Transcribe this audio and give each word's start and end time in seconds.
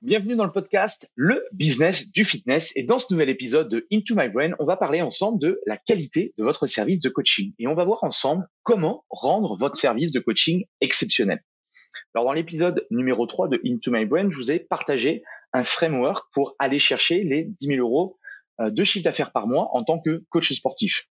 Bienvenue 0.00 0.36
dans 0.36 0.44
le 0.44 0.52
podcast 0.52 1.10
Le 1.16 1.44
Business 1.50 2.12
du 2.12 2.24
Fitness. 2.24 2.70
Et 2.76 2.84
dans 2.84 3.00
ce 3.00 3.12
nouvel 3.12 3.30
épisode 3.30 3.68
de 3.68 3.84
Into 3.92 4.14
My 4.14 4.28
Brain, 4.28 4.52
on 4.60 4.64
va 4.64 4.76
parler 4.76 5.02
ensemble 5.02 5.40
de 5.40 5.60
la 5.66 5.76
qualité 5.76 6.34
de 6.38 6.44
votre 6.44 6.68
service 6.68 7.02
de 7.02 7.08
coaching. 7.08 7.52
Et 7.58 7.66
on 7.66 7.74
va 7.74 7.84
voir 7.84 8.04
ensemble 8.04 8.46
comment 8.62 9.04
rendre 9.10 9.56
votre 9.56 9.74
service 9.74 10.12
de 10.12 10.20
coaching 10.20 10.66
exceptionnel. 10.80 11.42
Alors 12.14 12.26
dans 12.26 12.32
l'épisode 12.32 12.86
numéro 12.92 13.26
3 13.26 13.48
de 13.48 13.60
Into 13.66 13.90
My 13.90 14.06
Brain, 14.06 14.30
je 14.30 14.36
vous 14.36 14.52
ai 14.52 14.60
partagé 14.60 15.24
un 15.52 15.64
framework 15.64 16.28
pour 16.32 16.54
aller 16.60 16.78
chercher 16.78 17.24
les 17.24 17.46
10 17.60 17.66
000 17.66 17.80
euros 17.80 18.18
euh, 18.60 18.70
de 18.70 18.84
chiffre 18.84 19.02
d'affaires 19.02 19.32
par 19.32 19.48
mois 19.48 19.68
en 19.72 19.82
tant 19.82 19.98
que 19.98 20.22
coach 20.28 20.52
sportif. 20.52 21.08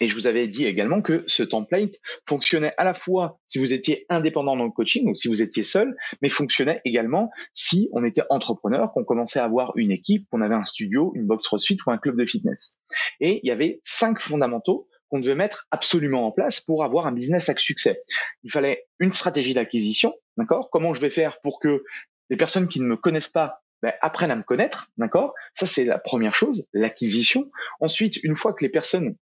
Et 0.00 0.08
je 0.08 0.14
vous 0.14 0.26
avais 0.26 0.48
dit 0.48 0.66
également 0.66 1.02
que 1.02 1.24
ce 1.26 1.42
template 1.42 1.94
fonctionnait 2.28 2.74
à 2.76 2.84
la 2.84 2.94
fois 2.94 3.40
si 3.46 3.58
vous 3.58 3.72
étiez 3.72 4.06
indépendant 4.08 4.56
dans 4.56 4.64
le 4.64 4.70
coaching 4.70 5.08
ou 5.10 5.14
si 5.14 5.28
vous 5.28 5.42
étiez 5.42 5.62
seul, 5.62 5.96
mais 6.22 6.28
fonctionnait 6.28 6.80
également 6.84 7.30
si 7.52 7.88
on 7.92 8.04
était 8.04 8.22
entrepreneur, 8.30 8.92
qu'on 8.92 9.04
commençait 9.04 9.40
à 9.40 9.44
avoir 9.44 9.72
une 9.76 9.90
équipe, 9.90 10.26
qu'on 10.30 10.40
avait 10.40 10.54
un 10.54 10.64
studio, 10.64 11.12
une 11.14 11.26
box 11.26 11.46
CrossFit 11.46 11.78
ou 11.86 11.90
un 11.90 11.98
club 11.98 12.16
de 12.16 12.24
fitness. 12.24 12.78
Et 13.20 13.40
il 13.42 13.48
y 13.48 13.50
avait 13.50 13.80
cinq 13.82 14.20
fondamentaux 14.20 14.88
qu'on 15.08 15.20
devait 15.20 15.34
mettre 15.34 15.66
absolument 15.70 16.26
en 16.26 16.32
place 16.32 16.60
pour 16.60 16.84
avoir 16.84 17.06
un 17.06 17.12
business 17.12 17.48
à 17.48 17.56
succès. 17.56 18.02
Il 18.44 18.52
fallait 18.52 18.86
une 18.98 19.12
stratégie 19.12 19.54
d'acquisition, 19.54 20.14
d'accord? 20.36 20.70
Comment 20.70 20.94
je 20.94 21.00
vais 21.00 21.10
faire 21.10 21.40
pour 21.40 21.60
que 21.60 21.82
les 22.30 22.36
personnes 22.36 22.68
qui 22.68 22.80
ne 22.80 22.86
me 22.86 22.96
connaissent 22.96 23.28
pas 23.28 23.62
ben, 23.82 23.92
apprennent 24.00 24.30
à 24.30 24.36
me 24.36 24.42
connaître, 24.42 24.90
d'accord? 24.98 25.32
Ça 25.54 25.66
c'est 25.66 25.84
la 25.84 25.98
première 25.98 26.34
chose, 26.34 26.68
l'acquisition. 26.72 27.50
Ensuite, 27.80 28.22
une 28.22 28.36
fois 28.36 28.52
que 28.52 28.64
les 28.64 28.70
personnes 28.70 29.16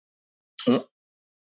on 0.67 0.83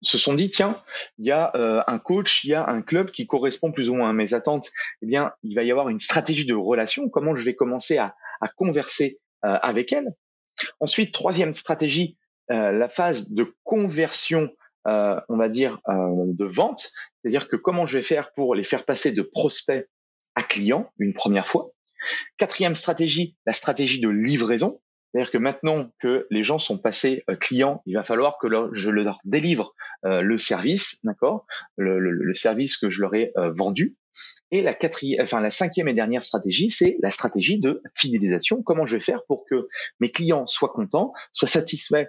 se 0.02 0.18
sont 0.18 0.34
dit 0.34 0.50
tiens, 0.50 0.80
il 1.18 1.26
y 1.26 1.32
a 1.32 1.50
euh, 1.56 1.82
un 1.86 1.98
coach, 1.98 2.44
il 2.44 2.50
y 2.50 2.54
a 2.54 2.68
un 2.68 2.82
club 2.82 3.10
qui 3.10 3.26
correspond 3.26 3.72
plus 3.72 3.90
ou 3.90 3.94
moins 3.94 4.10
à 4.10 4.12
mes 4.12 4.34
attentes. 4.34 4.70
Eh 5.02 5.06
bien, 5.06 5.32
il 5.42 5.54
va 5.54 5.62
y 5.62 5.70
avoir 5.70 5.88
une 5.88 6.00
stratégie 6.00 6.46
de 6.46 6.54
relation. 6.54 7.08
Comment 7.08 7.34
je 7.34 7.44
vais 7.44 7.54
commencer 7.54 7.98
à, 7.98 8.14
converser 8.56 9.18
euh, 9.44 9.58
avec 9.62 9.92
elle? 9.92 10.14
Ensuite, 10.80 11.12
troisième 11.12 11.52
stratégie, 11.52 12.16
euh, 12.50 12.72
la 12.72 12.88
phase 12.88 13.32
de 13.32 13.54
conversion, 13.64 14.50
on 14.84 15.36
va 15.36 15.50
dire 15.50 15.78
de 15.86 16.44
vente, 16.46 16.88
c'est-à-dire 17.20 17.46
que 17.46 17.56
comment 17.56 17.84
je 17.84 17.98
vais 17.98 18.02
faire 18.02 18.32
pour 18.32 18.54
les 18.54 18.64
faire 18.64 18.86
passer 18.86 19.12
de 19.12 19.20
prospect 19.20 19.86
à 20.34 20.42
client 20.42 20.90
une 20.98 21.12
première 21.12 21.46
fois? 21.46 21.72
Quatrième 22.38 22.74
stratégie, 22.74 23.36
la 23.44 23.52
stratégie 23.52 24.00
de 24.00 24.08
livraison. 24.08 24.80
C'est-à-dire 25.12 25.30
que 25.30 25.38
maintenant 25.38 25.90
que 26.00 26.26
les 26.30 26.42
gens 26.42 26.58
sont 26.58 26.78
passés 26.78 27.24
euh, 27.30 27.36
clients, 27.36 27.82
il 27.86 27.94
va 27.94 28.02
falloir 28.02 28.38
que 28.38 28.48
je 28.72 28.90
leur 28.90 29.20
délivre 29.24 29.74
euh, 30.04 30.20
le 30.20 30.36
service, 30.36 31.00
d'accord, 31.04 31.46
le, 31.76 32.34
service 32.34 32.76
que 32.76 32.88
je 32.88 33.00
leur 33.00 33.14
ai 33.14 33.32
euh, 33.36 33.50
vendu. 33.50 33.96
Et 34.50 34.62
la 34.62 34.74
quatrième, 34.74 35.22
enfin 35.22 35.40
la 35.40 35.50
cinquième 35.50 35.88
et 35.88 35.94
dernière 35.94 36.24
stratégie, 36.24 36.70
c'est 36.70 36.96
la 37.02 37.10
stratégie 37.10 37.60
de 37.60 37.82
fidélisation. 37.94 38.62
Comment 38.62 38.84
je 38.84 38.96
vais 38.96 39.02
faire 39.02 39.20
pour 39.28 39.44
que 39.48 39.68
mes 40.00 40.10
clients 40.10 40.46
soient 40.46 40.70
contents, 40.70 41.12
soient 41.32 41.48
satisfaits 41.48 42.06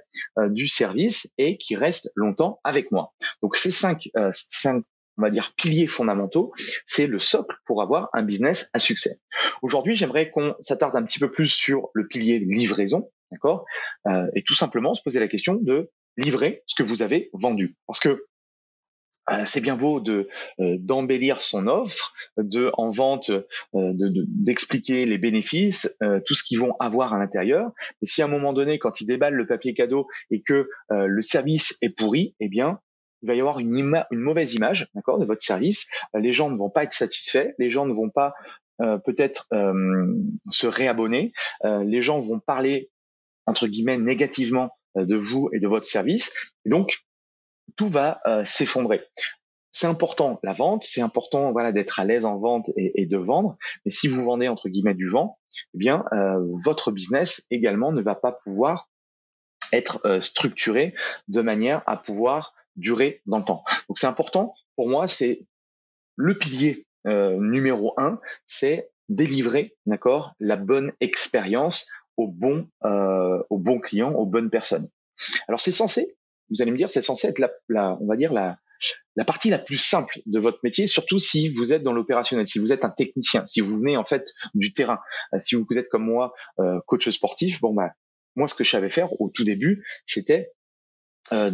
du 0.47 0.67
service 0.67 1.31
et 1.37 1.57
qu'ils 1.57 1.77
restent 1.77 2.11
longtemps 2.15 2.59
avec 2.63 2.91
moi? 2.91 3.13
Donc 3.43 3.55
ces 3.55 3.69
cinq, 3.69 4.09
cinq 4.31 4.83
on 5.19 5.21
va 5.21 5.29
dire, 5.29 5.53
piliers 5.57 5.87
fondamentaux, 5.87 6.53
c'est 6.85 7.05
le 7.05 7.19
socle 7.19 7.57
pour 7.65 7.81
avoir 7.81 8.09
un 8.13 8.23
business 8.23 8.69
à 8.73 8.79
succès. 8.79 9.19
Aujourd'hui, 9.61 9.93
j'aimerais 9.93 10.29
qu'on 10.29 10.55
s'attarde 10.61 10.95
un 10.95 11.03
petit 11.03 11.19
peu 11.19 11.29
plus 11.29 11.49
sur 11.49 11.89
le 11.93 12.07
pilier 12.07 12.39
livraison, 12.39 13.11
d'accord? 13.31 13.65
Euh, 14.07 14.27
Et 14.35 14.43
tout 14.43 14.55
simplement 14.55 14.93
se 14.93 15.03
poser 15.03 15.19
la 15.19 15.27
question 15.27 15.55
de 15.55 15.91
livrer 16.15 16.63
ce 16.67 16.75
que 16.75 16.83
vous 16.83 17.01
avez 17.01 17.29
vendu. 17.33 17.75
Parce 17.85 17.99
que 17.99 18.25
euh, 19.29 19.43
c'est 19.45 19.61
bien 19.61 19.75
beau 19.75 19.99
de 19.99 20.29
euh, 20.61 20.77
d'embellir 20.79 21.41
son 21.41 21.67
offre, 21.67 22.13
de 22.37 22.71
en 22.73 22.89
vente, 22.89 23.29
d'expliquer 23.73 25.05
les 25.05 25.17
bénéfices, 25.17 25.97
tout 26.25 26.33
ce 26.33 26.43
qu'ils 26.43 26.59
vont 26.59 26.75
avoir 26.79 27.13
à 27.13 27.19
l'intérieur. 27.19 27.71
Mais 28.01 28.07
si 28.07 28.21
à 28.21 28.25
un 28.25 28.29
moment 28.29 28.53
donné, 28.53 28.79
quand 28.79 29.01
ils 29.01 29.05
déballent 29.05 29.35
le 29.35 29.45
papier 29.45 29.73
cadeau 29.73 30.07
et 30.31 30.41
que 30.41 30.69
le 30.89 31.21
service 31.21 31.77
est 31.81 31.95
pourri, 31.95 32.35
eh 32.39 32.47
bien, 32.47 32.79
il 33.21 33.27
va 33.27 33.35
y 33.35 33.39
avoir 33.39 33.59
une, 33.59 34.03
mauvaise 34.11 34.53
image, 34.53 34.89
d'accord, 34.95 35.19
de 35.19 35.25
votre 35.25 35.41
service. 35.41 35.87
Euh, 36.15 36.19
les 36.19 36.33
gens 36.33 36.49
ne 36.49 36.57
vont 36.57 36.69
pas 36.69 36.83
être 36.83 36.93
satisfaits, 36.93 37.53
les 37.57 37.69
gens 37.69 37.85
ne 37.85 37.93
vont 37.93 38.09
pas 38.09 38.33
euh, 38.81 38.97
peut-être 38.97 39.47
euh, 39.53 40.13
se 40.49 40.67
réabonner, 40.67 41.33
les 41.63 42.01
gens 42.01 42.21
vont 42.21 42.39
parler 42.39 42.89
entre 43.45 43.67
guillemets 43.67 43.97
négativement 43.97 44.71
de 44.95 45.15
vous 45.15 45.49
et 45.53 45.59
de 45.59 45.67
votre 45.67 45.85
service. 45.85 46.33
Donc 46.65 46.99
tout 47.75 47.89
va 47.89 48.21
s'effondrer. 48.45 49.01
C'est 49.71 49.87
important 49.87 50.39
la 50.43 50.53
vente, 50.53 50.83
c'est 50.83 51.01
important 51.01 51.51
voilà 51.51 51.71
d'être 51.71 51.99
à 51.99 52.05
l'aise 52.05 52.25
en 52.25 52.39
vente 52.39 52.69
et, 52.77 53.01
et, 53.01 53.05
de 53.05 53.17
vendre. 53.17 53.57
Mais 53.85 53.91
si 53.91 54.07
vous 54.07 54.23
vendez 54.23 54.47
entre 54.47 54.69
guillemets 54.69 54.93
du 54.93 55.07
vent, 55.07 55.39
eh 55.73 55.77
bien 55.77 56.05
votre 56.63 56.91
business 56.91 57.45
également 57.51 57.91
ne 57.91 58.01
va 58.01 58.15
pas 58.15 58.31
pouvoir 58.31 58.89
être 59.73 60.19
structuré 60.21 60.93
de 61.27 61.41
manière 61.41 61.83
à 61.85 61.97
pouvoir 61.97 62.53
durer 62.75 63.21
dans 63.25 63.39
le 63.39 63.45
temps. 63.45 63.63
Donc 63.87 63.97
c'est 63.97 64.07
important 64.07 64.53
pour 64.75 64.89
moi, 64.89 65.07
c'est 65.07 65.45
le 66.15 66.37
pilier 66.37 66.85
euh, 67.07 67.37
numéro 67.39 67.93
un, 67.97 68.19
c'est 68.45 68.91
délivrer, 69.09 69.75
d'accord, 69.85 70.35
la 70.39 70.55
bonne 70.55 70.91
expérience 71.01 71.89
au 72.17 72.27
bon, 72.27 72.69
euh, 72.85 73.41
au 73.49 73.57
bon 73.57 73.79
client, 73.79 74.13
aux 74.13 74.25
bonnes 74.25 74.49
personnes. 74.49 74.89
Alors 75.47 75.59
c'est 75.59 75.71
censé, 75.71 76.17
vous 76.49 76.61
allez 76.61 76.71
me 76.71 76.77
dire, 76.77 76.91
c'est 76.91 77.01
censé 77.01 77.27
être 77.27 77.39
la, 77.39 77.51
la, 77.67 77.97
on 78.01 78.07
va 78.07 78.15
dire 78.15 78.33
la, 78.33 78.57
la 79.15 79.25
partie 79.25 79.49
la 79.49 79.59
plus 79.59 79.77
simple 79.77 80.19
de 80.25 80.39
votre 80.39 80.59
métier, 80.63 80.87
surtout 80.87 81.19
si 81.19 81.49
vous 81.49 81.73
êtes 81.73 81.83
dans 81.83 81.93
l'opérationnel, 81.93 82.47
si 82.47 82.59
vous 82.59 82.71
êtes 82.71 82.85
un 82.85 82.89
technicien, 82.89 83.45
si 83.45 83.61
vous 83.61 83.77
venez 83.77 83.97
en 83.97 84.05
fait 84.05 84.33
du 84.53 84.73
terrain, 84.73 84.99
euh, 85.33 85.39
si 85.39 85.55
vous 85.55 85.65
êtes 85.75 85.89
comme 85.89 86.05
moi 86.05 86.33
euh, 86.59 86.79
coach 86.85 87.09
sportif, 87.09 87.61
bon 87.61 87.73
bah 87.73 87.91
moi 88.35 88.47
ce 88.47 88.55
que 88.55 88.63
je 88.63 88.69
savais 88.69 88.89
faire 88.89 89.19
au 89.19 89.29
tout 89.29 89.43
début, 89.43 89.85
c'était 90.05 90.51
euh, 91.33 91.51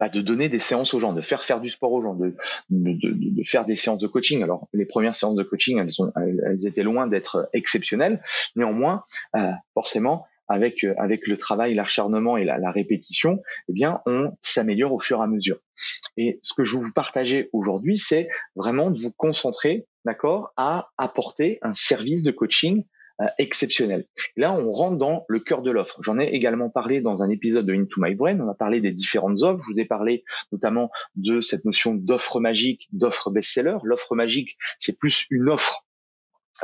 bah, 0.00 0.08
de 0.08 0.22
donner 0.22 0.48
des 0.48 0.58
séances 0.58 0.94
aux 0.94 0.98
gens, 0.98 1.12
de 1.12 1.20
faire 1.20 1.44
faire 1.44 1.60
du 1.60 1.68
sport 1.68 1.92
aux 1.92 2.00
gens, 2.00 2.14
de, 2.14 2.34
de, 2.70 2.92
de, 2.92 3.12
de, 3.12 3.44
faire 3.44 3.66
des 3.66 3.76
séances 3.76 3.98
de 3.98 4.06
coaching. 4.06 4.42
Alors 4.42 4.66
les 4.72 4.86
premières 4.86 5.14
séances 5.14 5.34
de 5.34 5.42
coaching, 5.42 5.78
elles, 5.78 5.90
sont, 5.90 6.10
elles, 6.16 6.66
étaient 6.66 6.82
loin 6.82 7.06
d'être 7.06 7.50
exceptionnelles. 7.52 8.22
Néanmoins, 8.56 9.04
euh, 9.36 9.50
forcément, 9.74 10.26
avec 10.48 10.84
euh, 10.84 10.94
avec 10.98 11.26
le 11.26 11.36
travail, 11.36 11.74
l'acharnement 11.74 12.38
et 12.38 12.44
la, 12.44 12.56
la, 12.56 12.70
répétition, 12.70 13.42
eh 13.68 13.72
bien, 13.74 14.00
on 14.06 14.32
s'améliore 14.40 14.94
au 14.94 14.98
fur 14.98 15.20
et 15.20 15.22
à 15.22 15.26
mesure. 15.26 15.58
Et 16.16 16.40
ce 16.42 16.54
que 16.54 16.64
je 16.64 16.76
vous 16.76 16.92
partager 16.92 17.50
aujourd'hui, 17.52 17.98
c'est 17.98 18.28
vraiment 18.56 18.90
de 18.90 18.98
vous 18.98 19.12
concentrer, 19.12 19.86
d'accord, 20.06 20.52
à 20.56 20.88
apporter 20.96 21.58
un 21.60 21.74
service 21.74 22.22
de 22.22 22.30
coaching 22.30 22.84
exceptionnel. 23.38 24.06
Là, 24.36 24.52
on 24.52 24.70
rentre 24.70 24.96
dans 24.96 25.24
le 25.28 25.40
cœur 25.40 25.62
de 25.62 25.70
l'offre. 25.70 26.02
J'en 26.02 26.18
ai 26.18 26.26
également 26.26 26.70
parlé 26.70 27.00
dans 27.00 27.22
un 27.22 27.30
épisode 27.30 27.66
de 27.66 27.74
Into 27.74 28.00
My 28.00 28.14
Brain. 28.14 28.40
On 28.40 28.48
a 28.48 28.54
parlé 28.54 28.80
des 28.80 28.92
différentes 28.92 29.42
offres. 29.42 29.62
Je 29.66 29.72
vous 29.72 29.80
ai 29.80 29.84
parlé 29.84 30.24
notamment 30.52 30.90
de 31.16 31.40
cette 31.40 31.64
notion 31.64 31.94
d'offre 31.94 32.40
magique, 32.40 32.88
d'offre 32.92 33.30
best-seller. 33.30 33.76
L'offre 33.82 34.14
magique, 34.14 34.56
c'est 34.78 34.98
plus 34.98 35.26
une 35.30 35.48
offre 35.48 35.86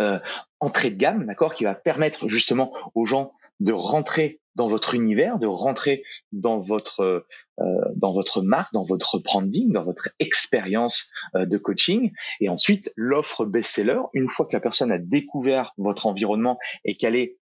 euh, 0.01 0.19
entrée 0.61 0.91
de 0.91 0.97
gamme, 0.97 1.27
d'accord, 1.27 1.55
qui 1.55 1.65
va 1.65 1.75
permettre 1.75 2.29
justement 2.29 2.73
aux 2.95 3.05
gens 3.05 3.33
de 3.61 3.73
rentrer 3.73 4.41
dans 4.55 4.69
votre 4.69 4.95
univers, 4.95 5.39
de 5.39 5.47
rentrer 5.47 6.03
dans 6.33 6.61
votre 6.61 7.27
euh, 7.61 7.81
dans 7.95 8.13
votre 8.13 8.43
marque, 8.43 8.73
dans 8.73 8.85
votre 8.85 9.19
branding, 9.19 9.71
dans 9.71 9.85
votre 9.85 10.09
expérience 10.19 11.11
euh, 11.35 11.47
de 11.47 11.59
coaching. 11.59 12.11
Et 12.41 12.49
ensuite, 12.49 12.93
l'offre 12.97 13.45
best-seller, 13.45 14.01
une 14.15 14.31
fois 14.31 14.47
que 14.47 14.55
la 14.55 14.61
personne 14.61 14.91
a 14.91 14.99
découvert 14.99 15.73
votre 15.77 16.07
environnement 16.07 16.59
et 16.85 16.97
qu'elle 16.97 17.17
est 17.17 17.39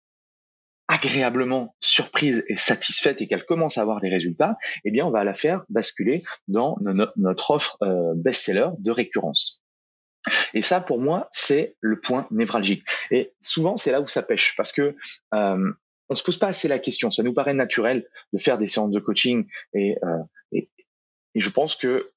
agréablement 0.88 1.76
surprise 1.80 2.44
et 2.48 2.58
satisfaite 2.58 3.22
et 3.22 3.28
qu'elle 3.28 3.46
commence 3.46 3.78
à 3.78 3.82
avoir 3.82 4.02
des 4.02 4.10
résultats, 4.10 4.58
eh 4.84 4.92
bien, 4.92 5.06
on 5.06 5.12
va 5.12 5.24
la 5.24 5.34
faire 5.34 5.64
basculer 5.70 6.20
dans 6.48 6.78
notre 7.16 7.52
offre 7.52 7.78
euh, 7.84 8.14
best-seller 8.16 8.70
de 8.80 8.92
récurrence. 8.92 9.64
Et 10.54 10.62
ça, 10.62 10.82
pour 10.82 11.00
moi, 11.00 11.30
c'est 11.32 11.76
le 11.82 12.00
point 12.00 12.28
névralgique. 12.32 12.84
Et 13.12 13.34
souvent, 13.42 13.76
c'est 13.76 13.92
là 13.92 14.02
où 14.02 14.08
ça 14.08 14.24
pêche, 14.24 14.56
parce 14.56 14.72
que 14.72 14.96
euh, 15.34 15.74
on 16.10 16.16
se 16.16 16.24
pose 16.24 16.38
pas 16.38 16.48
assez 16.48 16.68
la 16.68 16.80
question. 16.80 17.12
Ça 17.12 17.24
nous 17.24 17.34
paraît 17.34 17.54
naturel 17.54 18.08
de 18.34 18.40
faire 18.40 18.58
des 18.58 18.68
séances 18.68 18.92
de 18.92 19.00
coaching, 19.00 19.48
et, 19.74 19.98
euh, 20.04 20.24
et, 20.52 20.70
je 21.36 21.50
pense 21.50 21.76
que 21.76 22.12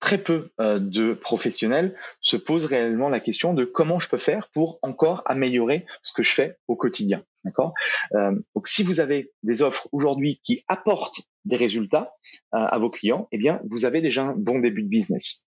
très 0.00 0.18
peu 0.18 0.50
euh, 0.60 0.78
de 0.78 1.12
professionnels 1.12 1.94
se 2.20 2.36
posent 2.36 2.64
réellement 2.64 3.08
la 3.08 3.20
question 3.20 3.52
de 3.54 3.64
comment 3.64 3.98
je 3.98 4.08
peux 4.08 4.18
faire 4.18 4.48
pour 4.52 4.78
encore 4.82 5.22
améliorer 5.26 5.86
ce 6.02 6.12
que 6.12 6.22
je 6.22 6.32
fais 6.32 6.56
au 6.66 6.74
quotidien. 6.74 7.22
D'accord? 7.44 7.74
Euh, 8.14 8.32
donc, 8.54 8.66
si 8.66 8.82
vous 8.82 8.98
avez 8.98 9.32
des 9.42 9.62
offres 9.62 9.88
aujourd'hui 9.92 10.40
qui 10.42 10.64
apportent 10.68 11.20
des 11.44 11.56
résultats 11.56 12.14
euh, 12.54 12.58
à 12.58 12.78
vos 12.78 12.90
clients, 12.90 13.28
eh 13.30 13.38
bien, 13.38 13.60
vous 13.70 13.84
avez 13.84 14.00
déjà 14.00 14.24
un 14.24 14.34
bon 14.34 14.58
début 14.58 14.82
de 14.82 14.88
business. 14.88 15.46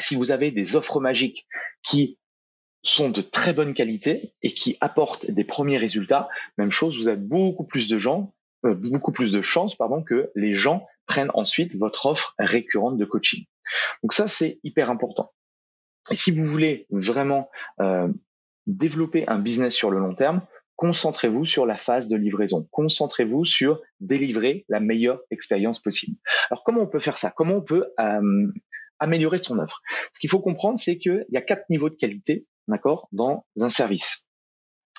Si 0.00 0.16
vous 0.16 0.30
avez 0.30 0.50
des 0.50 0.76
offres 0.76 0.98
magiques 0.98 1.46
qui 1.82 2.18
sont 2.84 3.10
de 3.10 3.22
très 3.22 3.52
bonne 3.52 3.74
qualité 3.74 4.34
et 4.42 4.52
qui 4.52 4.76
apportent 4.80 5.30
des 5.30 5.44
premiers 5.44 5.78
résultats, 5.78 6.28
même 6.58 6.70
chose, 6.70 6.98
vous 6.98 7.08
avez 7.08 7.16
beaucoup 7.16 7.64
plus 7.64 7.88
de 7.88 7.98
gens, 7.98 8.34
beaucoup 8.62 9.12
plus 9.12 9.32
de 9.32 9.40
chances, 9.40 9.74
pardon, 9.74 10.02
que 10.02 10.30
les 10.34 10.54
gens 10.54 10.86
prennent 11.06 11.30
ensuite 11.34 11.76
votre 11.76 12.06
offre 12.06 12.34
récurrente 12.38 12.96
de 12.96 13.04
coaching. 13.04 13.44
Donc 14.02 14.12
ça, 14.12 14.28
c'est 14.28 14.60
hyper 14.64 14.90
important. 14.90 15.32
Et 16.10 16.16
si 16.16 16.30
vous 16.30 16.44
voulez 16.44 16.86
vraiment 16.90 17.50
euh, 17.80 18.08
développer 18.66 19.26
un 19.28 19.38
business 19.38 19.74
sur 19.74 19.90
le 19.90 19.98
long 19.98 20.14
terme, 20.14 20.42
concentrez-vous 20.76 21.44
sur 21.44 21.66
la 21.66 21.76
phase 21.76 22.08
de 22.08 22.16
livraison. 22.16 22.68
Concentrez-vous 22.70 23.44
sur 23.44 23.80
délivrer 24.00 24.64
la 24.68 24.80
meilleure 24.80 25.20
expérience 25.30 25.80
possible. 25.80 26.16
Alors 26.50 26.64
comment 26.64 26.82
on 26.82 26.86
peut 26.86 27.00
faire 27.00 27.16
ça? 27.16 27.32
Comment 27.34 27.56
on 27.56 27.62
peut 27.62 27.86
euh, 28.00 28.52
améliorer 28.98 29.38
son 29.38 29.58
offre? 29.58 29.80
Ce 30.12 30.20
qu'il 30.20 30.28
faut 30.28 30.40
comprendre, 30.40 30.78
c'est 30.78 30.98
qu'il 30.98 31.24
y 31.30 31.36
a 31.36 31.42
quatre 31.42 31.64
niveaux 31.70 31.88
de 31.88 31.94
qualité, 31.94 32.46
d'accord, 32.68 33.08
dans 33.12 33.44
un 33.60 33.68
service. 33.68 34.28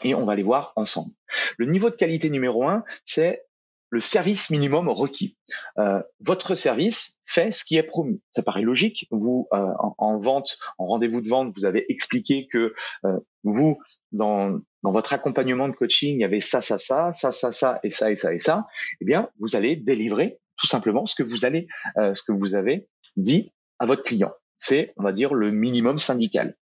Et 0.04 0.14
on 0.14 0.26
va 0.26 0.36
les 0.36 0.44
voir 0.44 0.74
ensemble. 0.76 1.12
Le 1.58 1.66
niveau 1.66 1.90
de 1.90 1.96
qualité 1.96 2.30
numéro 2.30 2.68
un, 2.68 2.84
c'est 3.06 3.46
le 3.90 4.00
service 4.00 4.50
minimum 4.50 4.90
requis. 4.90 5.38
Euh, 5.78 6.02
votre 6.20 6.56
service 6.56 7.20
fait 7.26 7.52
ce 7.52 7.64
qui 7.64 7.78
est 7.78 7.84
promis. 7.84 8.22
Ça 8.32 8.44
paraît 8.44 8.62
logique. 8.62 9.08
Vous, 9.12 9.48
euh, 9.54 9.72
en, 9.98 10.18
vente, 10.18 10.58
en 10.78 10.88
rendez-vous 10.88 11.22
de 11.22 11.30
vente, 11.30 11.54
vous 11.56 11.66
avez 11.66 11.86
expliqué 11.90 12.48
que 12.48 12.74
euh, 13.06 13.20
vous, 13.44 13.78
dans, 14.12 14.60
dans 14.84 14.92
votre 14.92 15.14
accompagnement 15.14 15.70
de 15.70 15.74
coaching, 15.74 16.16
il 16.18 16.22
y 16.22 16.26
avait 16.26 16.42
ça, 16.42 16.62
ça, 16.62 16.78
ça, 16.78 17.12
ça, 17.14 17.32
ça, 17.32 17.52
ça, 17.52 17.80
et 17.84 17.92
ça, 17.92 18.12
et 18.12 18.16
ça, 18.16 18.34
et 18.34 18.40
ça. 18.40 18.66
Eh 19.00 19.06
bien, 19.06 19.30
vous 19.40 19.56
allez 19.56 19.76
délivrer 19.76 20.40
tout 20.58 20.68
simplement 20.68 21.06
ce 21.06 21.16
que 21.16 21.24
vous 21.24 21.46
allez, 21.46 21.68
ce 21.98 22.24
que 22.24 22.32
vous 22.32 22.56
avez 22.56 22.88
dit 23.18 23.54
à 23.80 23.86
votre 23.86 24.04
client. 24.04 24.32
C'est, 24.58 24.94
on 24.98 25.04
va 25.04 25.12
dire, 25.12 25.34
le 25.34 25.52
minimum 25.52 26.00
syndical. 26.00 26.58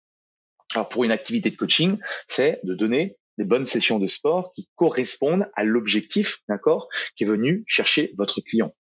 Alors 0.76 0.90
pour 0.90 1.04
une 1.04 1.12
activité 1.12 1.50
de 1.50 1.56
coaching, 1.56 1.98
c'est 2.28 2.60
de 2.64 2.74
donner 2.74 3.18
des 3.38 3.46
bonnes 3.46 3.66
sessions 3.66 4.00
de 4.00 4.08
sport 4.08 4.52
qui 4.52 4.70
correspondent 4.76 5.50
à 5.56 5.64
l'objectif, 5.64 6.40
d'accord, 6.50 6.90
qui 7.16 7.24
est 7.24 7.28
venu 7.28 7.64
chercher 7.68 8.14
votre 8.18 8.42
client. 8.42 8.76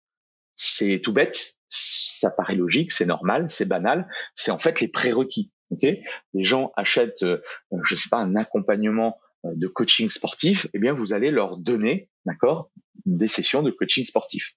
C'est 0.56 1.00
tout 1.04 1.14
bête, 1.14 1.58
ça 1.70 2.32
paraît 2.32 2.56
logique, 2.56 2.92
c'est 2.92 3.06
normal, 3.06 3.50
c'est 3.50 3.66
banal, 3.66 4.10
c'est 4.36 4.52
en 4.52 4.58
fait 4.58 4.82
les 4.82 4.88
prérequis. 4.88 5.52
Ok, 5.70 5.84
les 5.84 6.44
gens 6.44 6.72
achètent, 6.78 7.24
euh, 7.24 7.42
je 7.84 7.94
sais 7.94 8.08
pas, 8.10 8.18
un 8.18 8.36
accompagnement 8.38 9.20
euh, 9.46 9.50
de 9.54 9.68
coaching 9.68 10.10
sportif, 10.10 10.68
eh 10.74 10.80
bien 10.80 10.94
vous 10.94 11.14
allez 11.14 11.30
leur 11.30 11.58
donner, 11.58 12.10
d'accord, 12.26 12.72
des 13.06 13.28
sessions 13.28 13.62
de 13.62 13.72
coaching 13.72 14.06
sportif. 14.06 14.56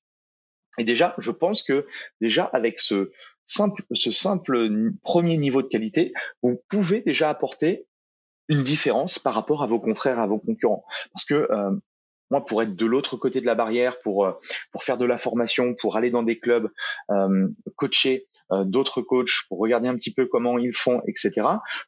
Et 0.79 0.85
déjà, 0.85 1.15
je 1.19 1.33
pense 1.33 1.63
que 1.63 1.87
déjà 2.21 2.45
avec 2.45 2.79
ce 2.79 3.11
ce 3.45 4.11
simple 4.11 4.93
premier 5.03 5.37
niveau 5.37 5.63
de 5.63 5.69
qualité, 5.69 6.13
vous 6.43 6.61
pouvez 6.69 7.01
déjà 7.03 7.31
apporter 7.31 7.87
une 8.49 8.63
différence 8.63 9.19
par 9.19 9.35
rapport 9.35 9.63
à 9.63 9.67
vos 9.67 9.79
confrères, 9.79 10.19
à 10.19 10.27
vos 10.27 10.39
concurrents. 10.39 10.85
Parce 11.13 11.25
que 11.25 11.49
euh, 11.51 11.71
moi, 12.31 12.45
pour 12.45 12.63
être 12.63 12.77
de 12.77 12.87
l'autre 12.87 13.17
côté 13.17 13.41
de 13.41 13.47
la 13.47 13.55
barrière, 13.55 14.01
pour 14.01 14.27
euh, 14.27 14.33
pour 14.73 14.85
faire 14.85 14.99
de 14.99 15.05
la 15.05 15.19
formation, 15.19 15.75
pour 15.75 15.97
aller 15.97 16.11
dans 16.11 16.23
des 16.23 16.39
clubs, 16.39 16.71
euh, 17.11 17.49
coacher 17.77 18.27
d'autres 18.65 19.01
coachs, 19.01 19.47
pour 19.49 19.61
regarder 19.61 19.87
un 19.87 19.95
petit 19.95 20.13
peu 20.13 20.27
comment 20.27 20.59
ils 20.59 20.75
font, 20.75 21.01
etc. 21.07 21.31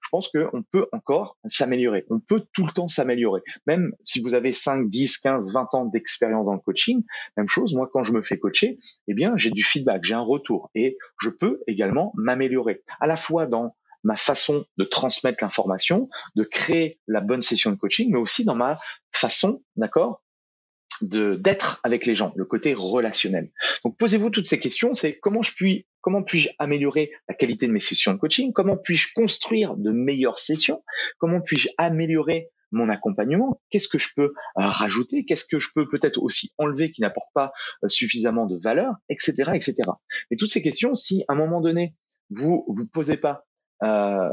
Je 0.00 0.08
pense 0.12 0.28
qu'on 0.28 0.62
peut 0.62 0.86
encore 0.92 1.36
s'améliorer. 1.46 2.06
On 2.08 2.20
peut 2.20 2.44
tout 2.52 2.64
le 2.64 2.70
temps 2.70 2.86
s'améliorer. 2.86 3.40
Même 3.66 3.92
si 4.04 4.20
vous 4.20 4.34
avez 4.34 4.52
5, 4.52 4.88
10, 4.88 5.18
15, 5.18 5.52
20 5.52 5.74
ans 5.74 5.86
d'expérience 5.86 6.46
dans 6.46 6.52
le 6.52 6.60
coaching, 6.60 7.02
même 7.36 7.48
chose, 7.48 7.74
moi, 7.74 7.90
quand 7.92 8.04
je 8.04 8.12
me 8.12 8.22
fais 8.22 8.38
coacher, 8.38 8.78
eh 9.08 9.14
bien, 9.14 9.36
j'ai 9.36 9.50
du 9.50 9.64
feedback, 9.64 10.04
j'ai 10.04 10.14
un 10.14 10.20
retour 10.20 10.70
et 10.76 10.98
je 11.20 11.30
peux 11.30 11.64
également 11.66 12.12
m'améliorer 12.14 12.84
à 13.00 13.08
la 13.08 13.16
fois 13.16 13.46
dans 13.46 13.74
ma 14.04 14.16
façon 14.16 14.64
de 14.78 14.84
transmettre 14.84 15.42
l'information, 15.42 16.08
de 16.34 16.44
créer 16.44 17.00
la 17.06 17.20
bonne 17.20 17.42
session 17.42 17.70
de 17.70 17.76
coaching, 17.76 18.10
mais 18.12 18.18
aussi 18.18 18.44
dans 18.44 18.54
ma 18.54 18.78
façon, 19.12 19.62
d'accord, 19.76 20.21
de 21.02 21.36
d'être 21.36 21.80
avec 21.84 22.06
les 22.06 22.14
gens, 22.14 22.32
le 22.36 22.44
côté 22.44 22.74
relationnel. 22.74 23.50
Donc 23.84 23.96
posez-vous 23.96 24.30
toutes 24.30 24.48
ces 24.48 24.58
questions, 24.58 24.94
c'est 24.94 25.18
comment 25.18 25.42
je 25.42 25.52
puis 25.52 25.86
comment 26.00 26.22
puis-je 26.22 26.48
améliorer 26.58 27.12
la 27.28 27.34
qualité 27.34 27.66
de 27.66 27.72
mes 27.72 27.80
sessions 27.80 28.12
de 28.12 28.18
coaching, 28.18 28.52
comment 28.52 28.76
puis-je 28.76 29.12
construire 29.14 29.76
de 29.76 29.90
meilleures 29.90 30.38
sessions, 30.38 30.82
comment 31.18 31.40
puis-je 31.40 31.68
améliorer 31.78 32.48
mon 32.74 32.88
accompagnement, 32.88 33.60
qu'est-ce 33.68 33.88
que 33.88 33.98
je 33.98 34.08
peux 34.16 34.32
euh, 34.32 34.32
rajouter, 34.56 35.26
qu'est-ce 35.26 35.44
que 35.44 35.58
je 35.58 35.68
peux 35.74 35.86
peut-être 35.86 36.22
aussi 36.22 36.54
enlever 36.56 36.90
qui 36.90 37.02
n'apporte 37.02 37.28
pas 37.34 37.52
euh, 37.84 37.88
suffisamment 37.88 38.46
de 38.46 38.58
valeur, 38.58 38.94
etc., 39.10 39.52
etc. 39.54 39.74
Et 40.30 40.36
toutes 40.36 40.50
ces 40.50 40.62
questions, 40.62 40.94
si 40.94 41.22
à 41.28 41.34
un 41.34 41.36
moment 41.36 41.60
donné 41.60 41.94
vous 42.30 42.64
vous 42.68 42.86
posez 42.86 43.18
pas 43.18 43.44
euh, 43.82 44.30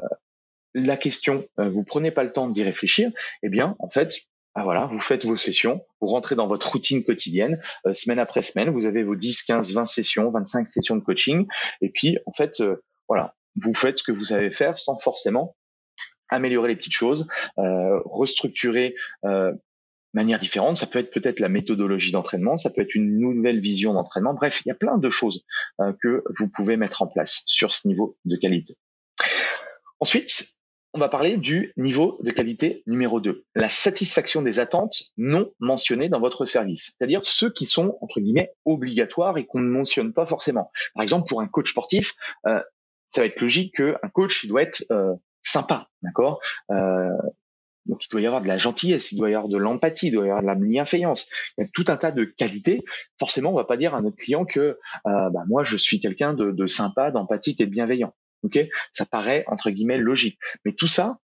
la 0.73 0.97
question, 0.97 1.47
euh, 1.59 1.69
vous 1.69 1.83
prenez 1.83 2.11
pas 2.11 2.23
le 2.23 2.31
temps 2.31 2.47
d'y 2.47 2.63
réfléchir, 2.63 3.11
eh 3.43 3.49
bien, 3.49 3.75
en 3.79 3.89
fait, 3.89 4.13
ah 4.55 4.63
voilà, 4.63 4.87
vous 4.87 4.99
faites 4.99 5.25
vos 5.25 5.37
sessions, 5.37 5.85
vous 6.01 6.07
rentrez 6.07 6.35
dans 6.35 6.47
votre 6.47 6.71
routine 6.71 7.03
quotidienne, 7.03 7.61
euh, 7.85 7.93
semaine 7.93 8.19
après 8.19 8.43
semaine, 8.43 8.69
vous 8.69 8.85
avez 8.85 9.03
vos 9.03 9.15
10, 9.15 9.43
15, 9.43 9.73
20 9.73 9.85
sessions, 9.85 10.29
25 10.31 10.67
sessions 10.67 10.95
de 10.95 11.01
coaching, 11.01 11.47
et 11.81 11.89
puis 11.89 12.17
en 12.25 12.33
fait, 12.33 12.63
voilà, 13.07 13.35
vous 13.55 13.73
faites 13.73 13.99
ce 13.99 14.03
que 14.03 14.11
vous 14.11 14.25
savez 14.25 14.51
faire 14.51 14.77
sans 14.77 14.97
forcément 14.97 15.55
améliorer 16.29 16.69
les 16.69 16.75
petites 16.75 16.93
choses, 16.93 17.27
euh, 17.57 17.99
restructurer 18.05 18.95
euh, 19.25 19.51
manière 20.13 20.39
différente. 20.39 20.77
Ça 20.77 20.87
peut 20.87 20.99
être 20.99 21.11
peut-être 21.11 21.39
la 21.39 21.49
méthodologie 21.49 22.11
d'entraînement, 22.11 22.57
ça 22.57 22.69
peut 22.69 22.81
être 22.81 22.95
une 22.95 23.17
nouvelle 23.17 23.59
vision 23.59 23.93
d'entraînement. 23.93 24.33
Bref, 24.33 24.61
il 24.65 24.69
y 24.69 24.71
a 24.71 24.75
plein 24.75 24.97
de 24.97 25.09
choses 25.09 25.45
que 26.01 26.23
vous 26.37 26.49
pouvez 26.49 26.77
mettre 26.77 27.01
en 27.01 27.07
place 27.07 27.43
sur 27.45 27.71
ce 27.71 27.87
niveau 27.87 28.17
de 28.25 28.35
qualité. 28.35 28.75
Ensuite, 29.99 30.58
on 30.93 30.99
va 30.99 31.09
parler 31.09 31.37
du 31.37 31.73
niveau 31.77 32.19
de 32.23 32.31
qualité 32.31 32.83
numéro 32.87 33.19
2, 33.19 33.45
la 33.55 33.69
satisfaction 33.69 34.41
des 34.41 34.59
attentes 34.59 35.11
non 35.17 35.51
mentionnées 35.59 36.09
dans 36.09 36.19
votre 36.19 36.45
service, 36.45 36.95
c'est-à-dire 36.97 37.21
ceux 37.23 37.51
qui 37.51 37.65
sont 37.65 37.97
entre 38.01 38.19
guillemets 38.19 38.53
obligatoires 38.65 39.37
et 39.37 39.45
qu'on 39.45 39.59
ne 39.59 39.69
mentionne 39.69 40.13
pas 40.13 40.25
forcément. 40.25 40.71
Par 40.95 41.03
exemple, 41.03 41.27
pour 41.27 41.41
un 41.41 41.47
coach 41.47 41.69
sportif, 41.71 42.13
euh, 42.47 42.61
ça 43.07 43.21
va 43.21 43.27
être 43.27 43.41
logique 43.41 43.75
qu'un 43.75 44.09
coach 44.13 44.43
il 44.43 44.47
doit 44.49 44.63
être 44.63 44.83
euh, 44.91 45.13
sympa, 45.43 45.89
d'accord? 46.01 46.39
Euh, 46.71 47.09
donc 47.85 48.05
il 48.05 48.09
doit 48.09 48.21
y 48.21 48.27
avoir 48.27 48.41
de 48.41 48.47
la 48.47 48.57
gentillesse, 48.57 49.11
il 49.11 49.17
doit 49.17 49.29
y 49.29 49.35
avoir 49.35 49.49
de 49.49 49.57
l'empathie, 49.57 50.07
il 50.07 50.11
doit 50.11 50.25
y 50.25 50.29
avoir 50.29 50.41
de 50.41 50.47
la 50.47 50.55
bienveillance. 50.55 51.27
Il 51.57 51.63
y 51.63 51.67
a 51.67 51.69
tout 51.73 51.85
un 51.87 51.97
tas 51.97 52.11
de 52.11 52.23
qualités. 52.23 52.83
Forcément, 53.17 53.51
on 53.51 53.55
va 53.55 53.63
pas 53.63 53.77
dire 53.77 53.95
à 53.95 54.01
notre 54.01 54.17
client 54.17 54.45
que 54.45 54.77
bah, 55.05 55.31
moi 55.47 55.63
je 55.63 55.75
suis 55.75 55.99
quelqu'un 55.99 56.35
de, 56.35 56.51
de 56.51 56.67
sympa, 56.67 57.09
d'empathique 57.09 57.61
et 57.61 57.65
de 57.65 57.71
bienveillant. 57.71 58.13
Ok, 58.43 58.59
ça 58.91 59.05
paraît 59.05 59.43
entre 59.47 59.69
guillemets 59.69 59.97
logique. 59.97 60.39
Mais 60.65 60.73
tout 60.73 60.87
ça, 60.87 61.19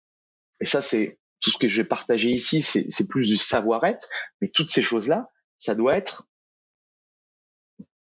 et 0.60 0.66
ça 0.66 0.82
c'est 0.82 1.20
tout 1.42 1.52
ce 1.52 1.58
que 1.58 1.68
je 1.68 1.82
vais 1.82 1.88
partager 1.88 2.32
ici, 2.32 2.62
c'est 2.62 3.08
plus 3.08 3.28
du 3.28 3.38
savoir-être. 3.38 4.08
Mais 4.42 4.48
toutes 4.48 4.70
ces 4.70 4.82
choses-là, 4.82 5.30
ça 5.60 5.76
doit 5.76 5.96
être 5.96 6.28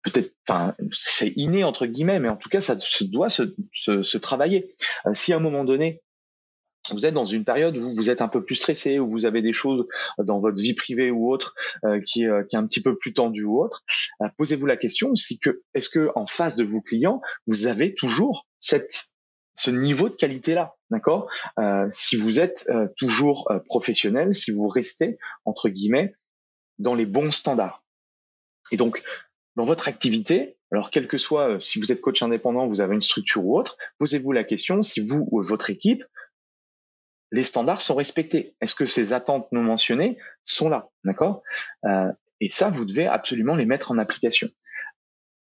peut-être, 0.04 0.34
enfin, 0.48 0.76
c'est 0.92 1.34
inné 1.36 1.64
entre 1.64 1.86
guillemets, 1.86 2.20
mais 2.20 2.30
en 2.30 2.38
tout 2.38 2.50
cas, 2.50 2.62
ça 2.62 2.80
se 2.80 3.04
doit 3.04 3.30
se, 3.30 3.56
se, 3.74 4.04
se 4.04 4.18
travailler. 4.18 4.76
Euh, 5.06 5.14
si 5.14 5.34
à 5.34 5.38
un 5.38 5.40
moment 5.40 5.66
donné, 5.66 6.02
vous 6.92 7.06
êtes 7.06 7.14
dans 7.14 7.26
une 7.26 7.44
période 7.44 7.76
où 7.76 7.94
vous 7.94 8.10
êtes 8.10 8.22
un 8.22 8.28
peu 8.28 8.44
plus 8.44 8.56
stressé, 8.56 9.00
où 9.00 9.10
vous 9.10 9.26
avez 9.26 9.42
des 9.42 9.54
choses 9.54 9.88
dans 10.18 10.40
votre 10.40 10.62
vie 10.62 10.74
privée 10.74 11.12
ou 11.12 11.30
autre 11.30 11.56
euh, 11.84 12.00
qui, 12.00 12.26
euh, 12.26 12.44
qui 12.44 12.56
est 12.56 12.60
un 12.60 12.66
petit 12.66 12.82
peu 12.82 12.98
plus 12.98 13.14
tendu 13.14 13.44
ou 13.44 13.62
autre, 13.62 13.84
euh, 14.22 14.28
posez-vous 14.38 14.66
la 14.66 14.78
question 14.78 15.14
si 15.16 15.38
que 15.40 15.62
est-ce 15.74 15.90
que 15.90 16.10
en 16.16 16.28
face 16.28 16.56
de 16.56 16.64
vos 16.64 16.82
clients, 16.82 17.22
vous 17.46 17.68
avez 17.68 17.94
toujours 17.94 18.47
cette 18.60 19.14
ce 19.54 19.72
niveau 19.72 20.08
de 20.08 20.14
qualité 20.14 20.54
là, 20.54 20.76
d'accord 20.92 21.28
Si 21.92 22.16
vous 22.16 22.40
êtes 22.40 22.70
toujours 22.96 23.52
professionnel, 23.66 24.36
si 24.36 24.52
vous 24.52 24.68
restez 24.68 25.18
entre 25.46 25.70
guillemets 25.70 26.14
dans 26.78 26.94
les 26.94 27.08
bons 27.08 27.32
standards. 27.32 27.84
Et 28.72 28.78
donc 28.78 29.02
dans 29.56 29.66
votre 29.66 29.88
activité, 29.88 30.60
alors 30.72 30.92
quel 30.92 31.08
que 31.08 31.18
soit 31.18 31.60
si 31.60 31.80
vous 31.80 31.92
êtes 31.92 32.02
coach 32.02 32.22
indépendant, 32.22 32.68
vous 32.68 32.82
avez 32.82 32.94
une 32.94 33.02
structure 33.02 33.44
ou 33.46 33.58
autre, 33.58 33.78
posez-vous 33.98 34.32
la 34.32 34.44
question 34.44 34.84
si 34.84 35.00
vous 35.00 35.28
ou 35.32 35.42
votre 35.42 35.72
équipe 35.72 36.04
les 37.32 37.44
standards 37.44 37.82
sont 37.82 37.96
respectés 37.96 38.56
Est-ce 38.62 38.76
que 38.76 38.86
ces 38.86 39.14
attentes 39.14 39.52
non 39.52 39.62
mentionnées 39.62 40.18
sont 40.44 40.70
là? 40.70 40.90
D'accord? 41.04 41.44
Euh, 41.86 42.12
Et 42.40 42.50
ça, 42.50 42.70
vous 42.70 42.86
devez 42.86 43.08
absolument 43.08 43.56
les 43.56 43.66
mettre 43.66 43.92
en 43.92 43.98
application. 43.98 44.48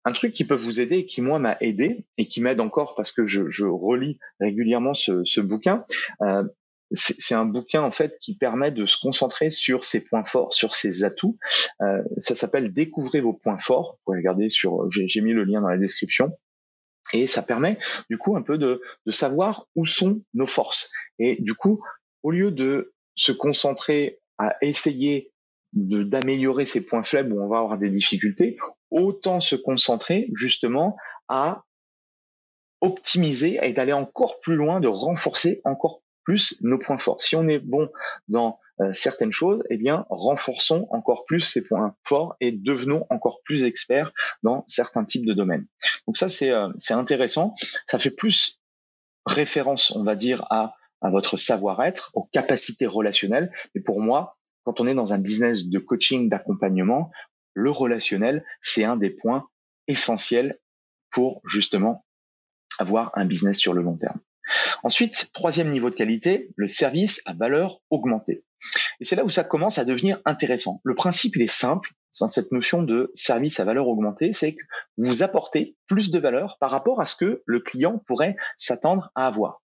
Un 0.04 0.12
truc 0.12 0.32
qui 0.32 0.46
peut 0.46 0.54
vous 0.54 0.80
aider 0.80 0.98
et 0.98 1.06
qui 1.06 1.20
moi 1.20 1.38
m'a 1.38 1.56
aidé 1.60 2.06
et 2.16 2.26
qui 2.26 2.40
m'aide 2.40 2.60
encore 2.60 2.94
parce 2.94 3.12
que 3.12 3.26
je, 3.26 3.64
relis 3.64 4.18
régulièrement 4.40 4.94
ce, 4.94 5.24
ce 5.24 5.40
bouquin, 5.40 5.84
euh, 6.22 6.44
c'est 6.92 7.34
un 7.34 7.44
bouquin 7.44 7.82
en 7.82 7.90
fait 7.90 8.18
qui 8.20 8.36
permet 8.36 8.72
de 8.72 8.84
se 8.84 8.98
concentrer 8.98 9.50
sur 9.50 9.84
ses 9.84 10.02
points 10.02 10.24
forts, 10.24 10.52
sur 10.52 10.74
ses 10.74 11.04
atouts. 11.04 11.38
Euh, 11.82 12.02
ça 12.18 12.34
s'appelle 12.34 12.72
Découvrez 12.72 13.20
vos 13.20 13.32
points 13.32 13.58
forts. 13.58 13.92
Vous 13.92 14.02
pouvez 14.06 14.18
regarder 14.18 14.50
sur, 14.50 14.90
j'ai 14.90 15.20
mis 15.20 15.32
le 15.32 15.44
lien 15.44 15.60
dans 15.60 15.68
la 15.68 15.78
description. 15.78 16.30
Et 17.12 17.26
ça 17.26 17.42
permet 17.42 17.78
du 18.08 18.18
coup 18.18 18.36
un 18.36 18.42
peu 18.42 18.58
de, 18.58 18.82
de 19.06 19.10
savoir 19.10 19.66
où 19.74 19.86
sont 19.86 20.22
nos 20.34 20.46
forces. 20.46 20.92
Et 21.18 21.40
du 21.40 21.54
coup, 21.54 21.82
au 22.22 22.30
lieu 22.30 22.50
de 22.50 22.92
se 23.14 23.32
concentrer 23.32 24.20
à 24.38 24.56
essayer 24.60 25.32
d'améliorer 25.72 26.64
ses 26.64 26.80
points 26.80 27.04
faibles 27.04 27.32
où 27.32 27.42
on 27.42 27.48
va 27.48 27.58
avoir 27.58 27.78
des 27.78 27.90
difficultés, 27.90 28.56
autant 28.90 29.40
se 29.40 29.56
concentrer 29.56 30.28
justement 30.34 30.96
à 31.28 31.64
optimiser 32.80 33.58
et 33.62 33.72
d'aller 33.72 33.92
encore 33.92 34.40
plus 34.40 34.56
loin, 34.56 34.80
de 34.80 34.88
renforcer 34.88 35.60
encore 35.64 36.02
plus 36.24 36.56
nos 36.62 36.78
points 36.78 36.98
forts. 36.98 37.20
Si 37.20 37.36
on 37.36 37.48
est 37.48 37.58
bon 37.58 37.90
dans 38.28 38.58
euh, 38.80 38.92
certaines 38.92 39.32
choses, 39.32 39.62
eh 39.70 39.76
bien, 39.76 40.06
renforçons 40.10 40.86
encore 40.90 41.24
plus 41.24 41.40
ces 41.40 41.66
points 41.66 41.94
forts 42.04 42.36
et 42.40 42.52
devenons 42.52 43.06
encore 43.10 43.40
plus 43.44 43.64
experts 43.64 44.12
dans 44.42 44.64
certains 44.68 45.04
types 45.04 45.26
de 45.26 45.34
domaines. 45.34 45.66
Donc 46.06 46.16
ça, 46.16 46.28
c'est 46.28 46.50
euh, 46.50 46.68
intéressant. 46.90 47.54
Ça 47.86 47.98
fait 47.98 48.10
plus 48.10 48.60
référence, 49.26 49.92
on 49.96 50.02
va 50.02 50.14
dire, 50.14 50.46
à, 50.50 50.74
à 51.02 51.10
votre 51.10 51.36
savoir-être, 51.36 52.10
aux 52.14 52.24
capacités 52.24 52.86
relationnelles. 52.86 53.52
Mais 53.74 53.82
pour 53.82 54.00
moi, 54.00 54.38
quand 54.64 54.80
on 54.80 54.86
est 54.86 54.94
dans 54.94 55.12
un 55.12 55.18
business 55.18 55.66
de 55.66 55.78
coaching, 55.78 56.28
d'accompagnement, 56.28 57.10
le 57.60 57.70
relationnel, 57.70 58.44
c'est 58.60 58.84
un 58.84 58.96
des 58.96 59.10
points 59.10 59.48
essentiels 59.86 60.58
pour 61.10 61.42
justement 61.46 62.04
avoir 62.78 63.12
un 63.16 63.24
business 63.24 63.58
sur 63.58 63.74
le 63.74 63.82
long 63.82 63.96
terme. 63.96 64.20
Ensuite, 64.82 65.30
troisième 65.32 65.70
niveau 65.70 65.90
de 65.90 65.94
qualité, 65.94 66.50
le 66.56 66.66
service 66.66 67.22
à 67.26 67.34
valeur 67.34 67.80
augmentée. 67.90 68.44
Et 69.00 69.04
c'est 69.04 69.16
là 69.16 69.24
où 69.24 69.30
ça 69.30 69.44
commence 69.44 69.78
à 69.78 69.84
devenir 69.84 70.20
intéressant. 70.24 70.80
Le 70.84 70.94
principe, 70.94 71.36
il 71.36 71.42
est 71.42 71.46
simple, 71.46 71.92
dans 72.20 72.28
cette 72.28 72.52
notion 72.52 72.82
de 72.82 73.12
service 73.14 73.60
à 73.60 73.64
valeur 73.64 73.88
augmentée, 73.88 74.32
c'est 74.32 74.54
que 74.54 74.62
vous 74.98 75.22
apportez 75.22 75.76
plus 75.86 76.10
de 76.10 76.18
valeur 76.18 76.58
par 76.58 76.70
rapport 76.70 77.00
à 77.00 77.06
ce 77.06 77.16
que 77.16 77.42
le 77.44 77.60
client 77.60 78.02
pourrait 78.06 78.36
s'attendre 78.56 79.10
à 79.14 79.26
avoir. 79.26 79.62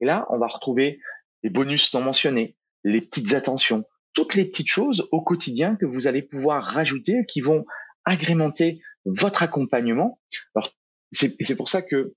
Et 0.00 0.06
là, 0.06 0.26
on 0.30 0.38
va 0.38 0.46
retrouver 0.46 1.00
les 1.42 1.50
bonus 1.50 1.92
non 1.94 2.00
mentionnés, 2.00 2.56
les 2.84 3.00
petites 3.00 3.32
attentions, 3.32 3.84
toutes 4.18 4.34
les 4.34 4.44
petites 4.44 4.68
choses 4.68 5.06
au 5.12 5.22
quotidien 5.22 5.76
que 5.76 5.86
vous 5.86 6.08
allez 6.08 6.22
pouvoir 6.22 6.64
rajouter, 6.64 7.24
qui 7.28 7.40
vont 7.40 7.64
agrémenter 8.04 8.82
votre 9.04 9.44
accompagnement. 9.44 10.18
Alors, 10.56 10.70
c'est 11.12 11.56
pour 11.56 11.68
ça 11.68 11.82
que 11.82 12.14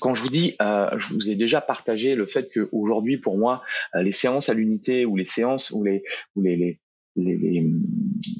quand 0.00 0.12
je 0.12 0.22
vous 0.22 0.28
dis, 0.28 0.54
euh, 0.60 0.90
je 0.98 1.14
vous 1.14 1.30
ai 1.30 1.34
déjà 1.34 1.62
partagé 1.62 2.14
le 2.14 2.26
fait 2.26 2.50
que 2.50 2.68
aujourd'hui, 2.72 3.16
pour 3.16 3.38
moi, 3.38 3.62
euh, 3.94 4.02
les 4.02 4.12
séances 4.12 4.50
à 4.50 4.54
l'unité 4.54 5.06
ou 5.06 5.16
les 5.16 5.24
séances 5.24 5.70
ou 5.70 5.82
les 5.82 6.02
ou 6.36 6.42
les, 6.42 6.56
les 6.56 6.78
les, 7.16 7.64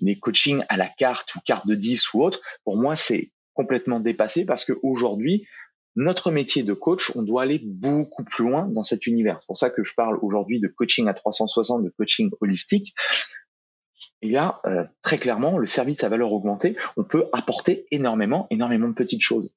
les, 0.02 0.18
coachings 0.20 0.62
à 0.68 0.76
la 0.76 0.88
carte 0.88 1.34
ou 1.36 1.40
carte 1.46 1.66
de 1.66 1.74
10 1.74 2.12
ou 2.12 2.22
autre, 2.22 2.42
pour 2.64 2.76
moi, 2.76 2.96
c'est 2.96 3.30
complètement 3.54 3.98
dépassé 3.98 4.44
parce 4.44 4.66
que 4.66 4.74
aujourd'hui, 4.82 5.48
notre 5.98 6.30
métier 6.30 6.62
de 6.62 6.72
coach, 6.72 7.12
on 7.16 7.22
doit 7.22 7.42
aller 7.42 7.60
beaucoup 7.62 8.24
plus 8.24 8.44
loin 8.44 8.66
dans 8.66 8.82
cet 8.82 9.06
univers. 9.06 9.40
C'est 9.40 9.46
pour 9.46 9.58
ça 9.58 9.70
que 9.70 9.82
je 9.82 9.94
parle 9.94 10.18
aujourd'hui 10.22 10.60
de 10.60 10.68
coaching 10.68 11.08
à 11.08 11.14
360, 11.14 11.84
de 11.84 11.90
coaching 11.90 12.30
holistique. 12.40 12.94
Y 14.22 14.36
a 14.36 14.60
euh, 14.66 14.84
très 15.02 15.18
clairement 15.18 15.58
le 15.58 15.66
service 15.66 16.02
à 16.04 16.08
valeur 16.08 16.32
augmentée. 16.32 16.76
On 16.96 17.04
peut 17.04 17.26
apporter 17.32 17.86
énormément, 17.90 18.46
énormément 18.50 18.88
de 18.88 18.94
petites 18.94 19.22
choses 19.22 19.52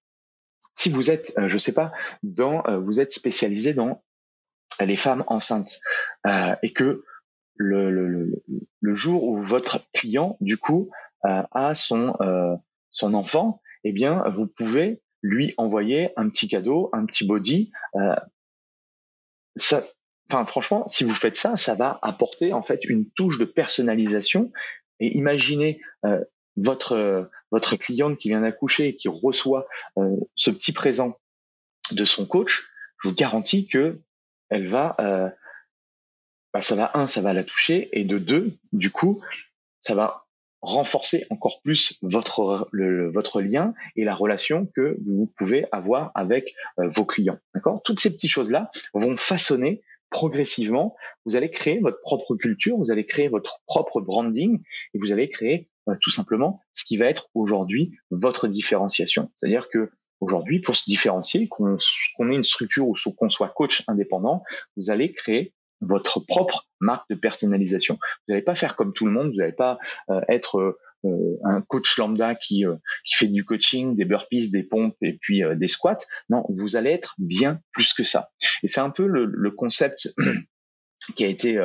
si 0.75 0.89
vous 0.89 1.11
êtes, 1.11 1.33
euh, 1.37 1.49
je 1.49 1.57
sais 1.57 1.73
pas, 1.73 1.91
dans, 2.23 2.63
euh, 2.67 2.77
vous 2.77 2.99
êtes 2.99 3.11
spécialisé 3.11 3.73
dans 3.73 4.03
les 4.79 4.95
femmes 4.95 5.23
enceintes 5.27 5.79
euh, 6.25 6.55
et 6.63 6.71
que 6.71 7.03
le, 7.55 8.41
jour 8.83 9.23
où 9.23 9.37
votre 9.37 9.79
client 9.93 10.37
du 10.41 10.57
coup 10.57 10.89
a 11.23 11.75
son 11.75 12.15
son 12.89 13.13
enfant, 13.13 13.61
eh 13.83 13.91
bien 13.91 14.23
vous 14.29 14.47
pouvez 14.47 15.01
lui 15.21 15.53
envoyer 15.57 16.09
un 16.17 16.29
petit 16.29 16.47
cadeau, 16.47 16.89
un 16.93 17.05
petit 17.05 17.25
body. 17.25 17.71
ça, 19.55 19.83
enfin 20.29 20.45
franchement, 20.45 20.87
si 20.87 21.03
vous 21.03 21.13
faites 21.13 21.35
ça, 21.35 21.57
ça 21.57 21.75
va 21.75 21.99
apporter 22.01 22.53
en 22.53 22.63
fait 22.63 22.85
une 22.85 23.09
touche 23.11 23.37
de 23.37 23.45
personnalisation. 23.45 24.51
Et 24.99 25.17
imaginez 25.17 25.81
votre 26.57 27.29
votre 27.51 27.75
cliente 27.75 28.17
qui 28.17 28.29
vient 28.29 28.41
d'accoucher 28.41 28.87
et 28.87 28.95
qui 28.95 29.09
reçoit 29.09 29.67
euh, 29.97 30.15
ce 30.35 30.49
petit 30.49 30.71
présent 30.71 31.19
de 31.91 32.05
son 32.05 32.25
coach, 32.25 32.69
je 32.99 33.09
vous 33.09 33.15
garantis 33.15 33.67
que 33.67 34.01
elle 34.49 34.67
va, 34.67 34.95
euh, 34.99 35.29
bah, 36.53 36.61
ça 36.61 36.75
va 36.75 36.91
un, 36.93 37.07
ça 37.07 37.21
va 37.21 37.33
la 37.33 37.43
toucher, 37.43 37.89
et 37.93 38.03
de 38.03 38.17
deux, 38.17 38.57
du 38.73 38.91
coup, 38.91 39.21
ça 39.81 39.95
va 39.95 40.20
renforcer 40.61 41.25
encore 41.29 41.61
plus 41.61 41.97
votre 42.01 42.69
votre 43.13 43.41
lien 43.41 43.73
et 43.95 44.03
la 44.03 44.15
relation 44.15 44.67
que 44.75 44.97
vous 45.05 45.31
pouvez 45.37 45.65
avoir 45.71 46.11
avec 46.15 46.53
euh, 46.79 46.87
vos 46.87 47.05
clients. 47.05 47.39
D'accord? 47.53 47.81
Toutes 47.83 47.99
ces 47.99 48.11
petites 48.11 48.29
choses 48.29 48.51
là 48.51 48.69
vont 48.93 49.17
façonner 49.17 49.81
progressivement. 50.09 50.95
Vous 51.25 51.35
allez 51.35 51.49
créer 51.49 51.79
votre 51.79 52.01
propre 52.01 52.35
culture, 52.35 52.77
vous 52.77 52.91
allez 52.91 53.05
créer 53.05 53.27
votre 53.27 53.61
propre 53.65 54.01
branding 54.01 54.59
et 54.93 54.99
vous 54.99 55.11
allez 55.11 55.29
créer 55.29 55.69
euh, 55.89 55.95
tout 55.99 56.11
simplement 56.11 56.61
ce 56.73 56.83
qui 56.83 56.97
va 56.97 57.07
être 57.07 57.29
aujourd'hui 57.33 57.93
votre 58.11 58.47
différenciation. 58.47 59.31
C'est-à-dire 59.35 59.69
que 59.69 59.89
aujourd'hui, 60.19 60.59
pour 60.61 60.75
se 60.75 60.83
différencier, 60.85 61.47
qu'on 61.47 61.77
ait 62.29 62.35
une 62.35 62.43
structure 62.43 62.87
ou 62.87 62.95
qu'on 63.17 63.29
soit 63.29 63.49
coach 63.49 63.83
indépendant, 63.87 64.43
vous 64.77 64.91
allez 64.91 65.11
créer 65.13 65.53
votre 65.81 66.19
propre 66.19 66.67
marque 66.79 67.09
de 67.09 67.15
personnalisation. 67.15 67.95
Vous 67.95 68.33
n'allez 68.33 68.43
pas 68.43 68.55
faire 68.55 68.75
comme 68.75 68.93
tout 68.93 69.05
le 69.05 69.11
monde, 69.11 69.31
vous 69.31 69.37
n'allez 69.37 69.51
pas 69.51 69.77
euh, 70.09 70.21
être 70.29 70.77
euh, 71.05 71.39
un 71.43 71.61
coach 71.61 71.97
lambda 71.97 72.35
qui, 72.35 72.63
qui 73.05 73.15
fait 73.15 73.27
du 73.27 73.43
coaching, 73.43 73.95
des 73.95 74.05
burpees, 74.05 74.51
des 74.51 74.63
pompes 74.63 74.97
et 75.01 75.17
puis 75.19 75.41
des 75.55 75.67
squats. 75.67 75.97
Non, 76.29 76.45
vous 76.49 76.75
allez 76.75 76.91
être 76.91 77.15
bien 77.17 77.59
plus 77.71 77.93
que 77.93 78.03
ça. 78.03 78.29
Et 78.61 78.67
c'est 78.67 78.81
un 78.81 78.91
peu 78.91 79.07
le, 79.07 79.51
concept 79.51 80.13
qui 81.15 81.23
a 81.23 81.27
été 81.27 81.59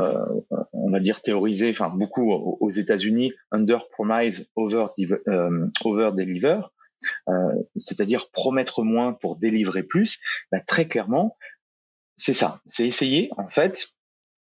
euh, 0.00 0.24
on 0.72 0.90
va 0.90 1.00
dire 1.00 1.20
théorisé, 1.20 1.70
enfin 1.70 1.88
beaucoup 1.88 2.30
aux 2.30 2.70
États-Unis, 2.70 3.32
under 3.50 3.88
promise, 3.90 4.48
over, 4.54 4.86
euh, 5.28 6.10
deliver, 6.12 6.60
euh, 7.28 7.32
c'est-à-dire 7.74 8.30
promettre 8.30 8.84
moins 8.84 9.12
pour 9.12 9.36
délivrer 9.36 9.82
plus. 9.82 10.20
Bah, 10.52 10.60
très 10.64 10.86
clairement, 10.86 11.36
c'est 12.18 12.34
ça. 12.34 12.60
C'est 12.66 12.86
essayer 12.86 13.30
en 13.38 13.48
fait 13.48 13.94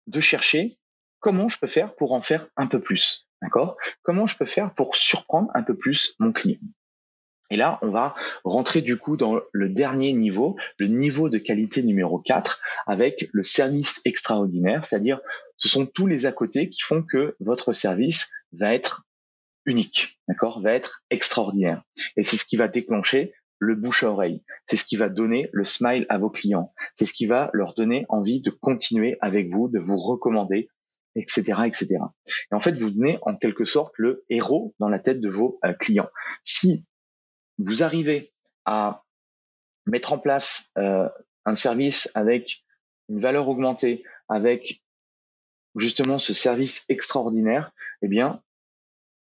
de 0.07 0.19
chercher 0.19 0.77
comment 1.19 1.47
je 1.47 1.57
peux 1.57 1.67
faire 1.67 1.95
pour 1.95 2.13
en 2.13 2.21
faire 2.21 2.47
un 2.57 2.67
peu 2.67 2.81
plus. 2.81 3.27
D'accord? 3.41 3.77
Comment 4.03 4.27
je 4.27 4.35
peux 4.35 4.45
faire 4.45 4.73
pour 4.73 4.95
surprendre 4.95 5.49
un 5.53 5.63
peu 5.63 5.77
plus 5.77 6.15
mon 6.19 6.31
client? 6.31 6.59
Et 7.49 7.57
là, 7.57 7.79
on 7.81 7.89
va 7.89 8.15
rentrer 8.45 8.81
du 8.81 8.97
coup 8.97 9.17
dans 9.17 9.39
le 9.51 9.69
dernier 9.69 10.13
niveau, 10.13 10.57
le 10.77 10.87
niveau 10.87 11.27
de 11.27 11.37
qualité 11.37 11.83
numéro 11.83 12.17
4, 12.19 12.61
avec 12.87 13.29
le 13.33 13.43
service 13.43 14.01
extraordinaire, 14.05 14.85
c'est-à-dire 14.85 15.19
ce 15.57 15.67
sont 15.67 15.85
tous 15.85 16.07
les 16.07 16.25
à 16.25 16.31
côté 16.31 16.69
qui 16.69 16.81
font 16.81 17.03
que 17.03 17.35
votre 17.41 17.73
service 17.73 18.31
va 18.53 18.73
être 18.73 19.03
unique, 19.65 20.19
d'accord, 20.29 20.61
va 20.61 20.73
être 20.73 21.03
extraordinaire. 21.09 21.83
Et 22.15 22.23
c'est 22.23 22.37
ce 22.37 22.45
qui 22.45 22.55
va 22.55 22.69
déclencher 22.69 23.33
le 23.61 23.75
bouche 23.75 24.03
à 24.03 24.09
oreille. 24.09 24.43
C'est 24.65 24.75
ce 24.75 24.85
qui 24.85 24.97
va 24.97 25.07
donner 25.07 25.49
le 25.53 25.63
smile 25.63 26.07
à 26.09 26.17
vos 26.17 26.31
clients. 26.31 26.73
C'est 26.95 27.05
ce 27.05 27.13
qui 27.13 27.27
va 27.27 27.51
leur 27.53 27.75
donner 27.75 28.07
envie 28.09 28.41
de 28.41 28.49
continuer 28.49 29.17
avec 29.21 29.53
vous, 29.53 29.69
de 29.69 29.77
vous 29.77 29.97
recommander, 29.97 30.67
etc., 31.15 31.61
etc. 31.67 31.99
Et 32.51 32.55
en 32.55 32.59
fait, 32.59 32.75
vous 32.75 32.89
donnez 32.89 33.19
en 33.21 33.35
quelque 33.35 33.63
sorte 33.65 33.93
le 33.97 34.25
héros 34.29 34.73
dans 34.79 34.89
la 34.89 34.97
tête 34.97 35.21
de 35.21 35.29
vos 35.29 35.59
euh, 35.63 35.73
clients. 35.73 36.09
Si 36.43 36.83
vous 37.59 37.83
arrivez 37.83 38.33
à 38.65 39.03
mettre 39.85 40.13
en 40.13 40.17
place 40.17 40.71
euh, 40.79 41.07
un 41.45 41.55
service 41.55 42.09
avec 42.15 42.63
une 43.09 43.19
valeur 43.19 43.47
augmentée, 43.47 44.03
avec 44.27 44.81
justement 45.75 46.17
ce 46.17 46.33
service 46.33 46.83
extraordinaire, 46.89 47.73
eh 48.01 48.07
bien, 48.07 48.41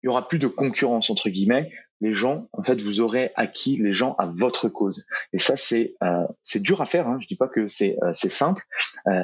il 0.02 0.06
y 0.06 0.10
aura 0.10 0.30
plus 0.30 0.40
de 0.40 0.48
concurrence 0.48 1.10
entre 1.10 1.28
guillemets. 1.28 1.74
Les 2.02 2.14
gens, 2.14 2.48
en 2.54 2.64
fait, 2.64 2.82
vous 2.82 3.02
aurez 3.02 3.32
acquis 3.36 3.78
les 3.78 3.94
gens 3.94 4.16
à 4.18 4.26
votre 4.26 4.70
cause. 4.70 5.06
Et 5.34 5.38
ça, 5.38 5.56
c'est 5.56 5.96
euh, 6.04 6.26
c'est 6.42 6.62
dur 6.62 6.82
à 6.82 6.86
faire. 6.86 7.08
Hein. 7.08 7.18
Je 7.20 7.28
dis 7.28 7.36
pas 7.36 7.48
que 7.48 7.68
c'est 7.68 7.98
euh, 8.04 8.12
c'est 8.14 8.30
simple. 8.30 8.66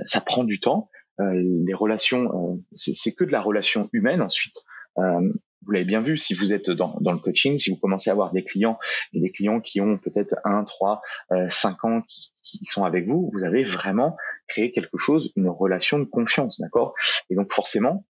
ça 0.06 0.22
prend 0.22 0.44
du 0.44 0.60
temps. 0.60 0.90
les 1.20 1.74
relations, 1.74 2.62
c'est 2.76 3.14
que 3.14 3.24
de 3.24 3.32
la 3.32 3.42
relation 3.42 3.90
humaine. 3.94 4.22
Ensuite, 4.22 4.66
vous 5.66 5.72
l'avez 5.72 5.86
bien 5.86 6.02
vu, 6.02 6.18
si 6.18 6.34
vous 6.34 6.54
êtes 6.54 6.70
dans, 6.70 6.98
dans, 7.02 7.12
le 7.12 7.18
coaching, 7.18 7.58
si 7.58 7.72
vous 7.72 7.78
commencez 7.78 8.10
à 8.10 8.14
avoir 8.14 8.32
des 8.32 8.44
clients 8.44 8.78
et 9.14 9.20
des 9.20 9.32
clients 9.32 9.60
qui 9.60 9.82
ont 9.82 9.98
peut-être 9.98 10.36
un, 10.44 10.64
trois, 10.64 11.02
euh, 11.32 11.48
cinq 11.50 11.84
ans 11.86 12.02
qui, 12.08 12.32
qui, 12.44 12.66
sont 12.66 12.84
avec 12.84 13.08
vous, 13.08 13.32
vous 13.34 13.44
avez 13.44 13.64
vraiment 13.64 14.16
créer 14.48 14.72
quelque 14.72 14.98
chose, 14.98 15.34
une 15.36 15.50
relation 15.50 15.98
de 15.98 16.06
confiance, 16.06 16.60
d'accord? 16.60 16.94
Et 17.30 17.36
donc 17.36 17.52
forcément, 17.52 18.06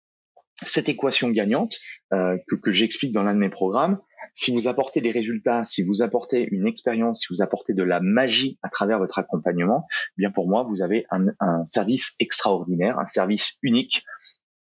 cette 0.63 0.89
équation 0.89 1.29
gagnante 1.29 1.77
euh, 2.13 2.37
que, 2.47 2.55
que 2.55 2.71
j'explique 2.71 3.13
dans 3.13 3.23
l'un 3.23 3.33
de 3.33 3.39
mes 3.39 3.49
programmes, 3.49 3.99
si 4.33 4.51
vous 4.51 4.67
apportez 4.67 5.01
des 5.01 5.11
résultats, 5.11 5.63
si 5.63 5.83
vous 5.83 6.01
apportez 6.01 6.47
une 6.51 6.67
expérience, 6.67 7.21
si 7.21 7.27
vous 7.33 7.41
apportez 7.41 7.73
de 7.73 7.83
la 7.83 7.99
magie 7.99 8.59
à 8.61 8.69
travers 8.69 8.99
votre 8.99 9.17
accompagnement, 9.19 9.87
eh 9.89 10.21
bien 10.21 10.31
pour 10.31 10.47
moi, 10.47 10.63
vous 10.63 10.81
avez 10.81 11.05
un, 11.09 11.25
service 11.65 12.15
extraordinaire, 12.19 12.99
un 12.99 13.05
service 13.05 13.57
unique 13.63 14.03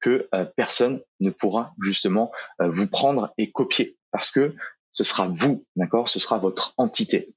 que 0.00 0.28
euh, 0.34 0.44
personne 0.56 1.00
ne 1.20 1.30
pourra 1.30 1.74
justement 1.80 2.32
euh, 2.60 2.68
vous 2.68 2.88
prendre 2.88 3.32
et 3.38 3.50
copier 3.50 3.98
parce 4.10 4.30
que 4.30 4.54
ce 4.92 5.04
sera 5.04 5.28
vous, 5.28 5.64
d'accord? 5.76 6.08
Ce 6.08 6.20
sera 6.20 6.38
votre 6.38 6.74
entité. 6.76 7.34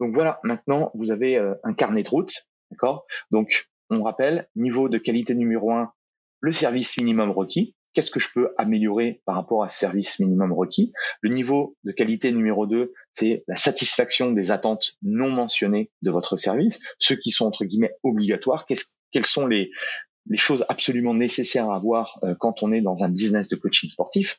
Donc 0.00 0.14
voilà, 0.14 0.38
maintenant 0.44 0.90
vous 0.94 1.10
avez 1.12 1.38
un 1.64 1.72
carnet 1.72 2.02
de 2.02 2.08
route, 2.08 2.32
d'accord? 2.70 3.06
Donc 3.30 3.70
on 3.88 4.02
rappelle, 4.02 4.48
niveau 4.54 4.88
de 4.88 4.98
qualité 4.98 5.34
numéro 5.34 5.72
un, 5.72 5.92
le 6.40 6.52
service 6.52 6.96
minimum 6.98 7.30
requis. 7.30 7.74
Qu'est-ce 7.92 8.12
que 8.12 8.20
je 8.20 8.28
peux 8.32 8.54
améliorer 8.56 9.20
par 9.24 9.34
rapport 9.34 9.64
à 9.64 9.68
ce 9.68 9.78
service 9.78 10.20
minimum 10.20 10.52
requis? 10.52 10.92
Le 11.22 11.30
niveau 11.30 11.76
de 11.82 11.90
qualité 11.90 12.30
numéro 12.30 12.66
2, 12.66 12.92
c'est 13.12 13.42
la 13.48 13.56
satisfaction 13.56 14.30
des 14.30 14.52
attentes 14.52 14.92
non 15.02 15.30
mentionnées 15.30 15.90
de 16.02 16.10
votre 16.10 16.36
service, 16.36 16.80
ceux 16.98 17.16
qui 17.16 17.30
sont 17.30 17.46
entre 17.46 17.64
guillemets 17.64 17.96
obligatoires. 18.04 18.64
quels 18.66 19.26
sont 19.26 19.46
les, 19.46 19.70
choses 20.36 20.64
absolument 20.68 21.14
nécessaires 21.14 21.68
à 21.70 21.76
avoir 21.76 22.20
euh, 22.22 22.36
quand 22.38 22.62
on 22.62 22.72
est 22.72 22.80
dans 22.80 23.02
un 23.02 23.08
business 23.08 23.48
de 23.48 23.56
coaching 23.56 23.90
sportif? 23.90 24.38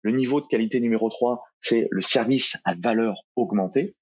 Le 0.00 0.12
niveau 0.12 0.40
de 0.40 0.46
qualité 0.46 0.80
numéro 0.80 1.10
3, 1.10 1.42
c'est 1.60 1.88
le 1.90 2.00
service 2.00 2.60
à 2.64 2.74
valeur 2.74 3.24
augmentée. 3.34 3.94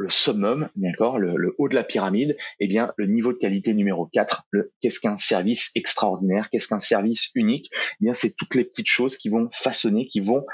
Le 0.00 0.08
summum, 0.08 0.70
d'accord, 0.76 1.18
le, 1.18 1.54
haut 1.58 1.68
de 1.68 1.74
la 1.74 1.84
pyramide, 1.84 2.34
eh 2.58 2.66
bien, 2.66 2.94
le 2.96 3.06
niveau 3.06 3.34
de 3.34 3.38
qualité 3.38 3.74
numéro 3.74 4.06
4, 4.06 4.46
qu'est-ce 4.80 4.98
qu'un 4.98 5.18
service 5.18 5.70
extraordinaire, 5.74 6.48
qu'est-ce 6.48 6.68
qu'un 6.68 6.80
service 6.80 7.30
unique? 7.34 7.68
Eh 7.72 8.04
bien, 8.04 8.14
c'est 8.14 8.34
toutes 8.34 8.54
les 8.54 8.64
petites 8.64 8.88
choses 8.88 9.18
qui 9.18 9.28
vont 9.28 9.50
façonner, 9.52 10.06
qui 10.06 10.20
vont 10.20 10.46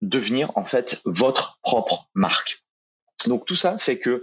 devenir 0.00 0.50
en 0.56 0.64
fait 0.64 1.02
votre 1.04 1.60
propre 1.62 2.08
marque. 2.14 2.64
Donc 3.26 3.44
tout 3.44 3.54
ça 3.54 3.76
fait 3.76 3.98
que 3.98 4.22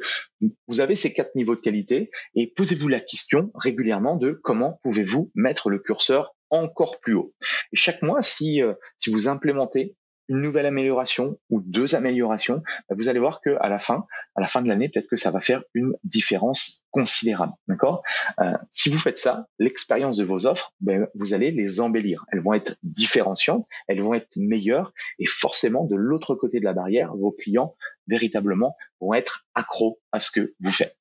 vous 0.67 0.81
avez 0.81 0.95
ces 0.95 1.13
quatre 1.13 1.35
niveaux 1.35 1.55
de 1.55 1.61
qualité 1.61 2.09
et 2.33 2.47
posez-vous 2.47 2.87
la 2.87 2.99
question 2.99 3.51
régulièrement 3.53 4.15
de 4.17 4.31
comment 4.43 4.79
pouvez-vous 4.81 5.31
mettre 5.35 5.69
le 5.69 5.77
curseur 5.77 6.35
encore 6.49 6.99
plus 6.99 7.13
haut? 7.13 7.33
Chaque 7.73 8.01
mois, 8.01 8.23
si, 8.23 8.61
euh, 8.63 8.73
si 8.97 9.11
vous 9.11 9.27
implémentez 9.27 9.95
une 10.29 10.41
nouvelle 10.41 10.65
amélioration 10.65 11.37
ou 11.49 11.59
deux 11.59 11.95
améliorations, 11.95 12.61
bah, 12.87 12.95
vous 12.97 13.09
allez 13.09 13.19
voir 13.19 13.41
que 13.41 13.57
à 13.59 13.67
la 13.67 13.79
fin, 13.79 14.05
à 14.35 14.41
la 14.41 14.47
fin 14.47 14.61
de 14.61 14.67
l'année, 14.67 14.89
peut-être 14.89 15.07
que 15.07 15.17
ça 15.17 15.31
va 15.31 15.41
faire 15.41 15.63
une 15.73 15.93
différence 16.03 16.83
considérable. 16.91 17.53
D'accord? 17.67 18.03
Euh, 18.39 18.53
Si 18.69 18.89
vous 18.89 18.99
faites 18.99 19.17
ça, 19.17 19.47
l'expérience 19.57 20.17
de 20.17 20.23
vos 20.23 20.45
offres, 20.45 20.73
ben, 20.79 21.07
vous 21.15 21.33
allez 21.33 21.51
les 21.51 21.81
embellir. 21.81 22.25
Elles 22.31 22.41
vont 22.41 22.53
être 22.53 22.77
différenciantes, 22.83 23.65
elles 23.87 24.01
vont 24.01 24.13
être 24.13 24.37
meilleures, 24.37 24.93
et 25.17 25.25
forcément 25.25 25.85
de 25.85 25.95
l'autre 25.95 26.35
côté 26.35 26.59
de 26.59 26.65
la 26.65 26.73
barrière, 26.73 27.15
vos 27.15 27.31
clients 27.31 27.75
véritablement 28.07 28.75
vont 29.01 29.13
être 29.13 29.45
accros 29.53 29.99
à 30.11 30.19
ce 30.19 30.31
que 30.31 30.53
vous 30.59 30.71
faites. 30.71 30.95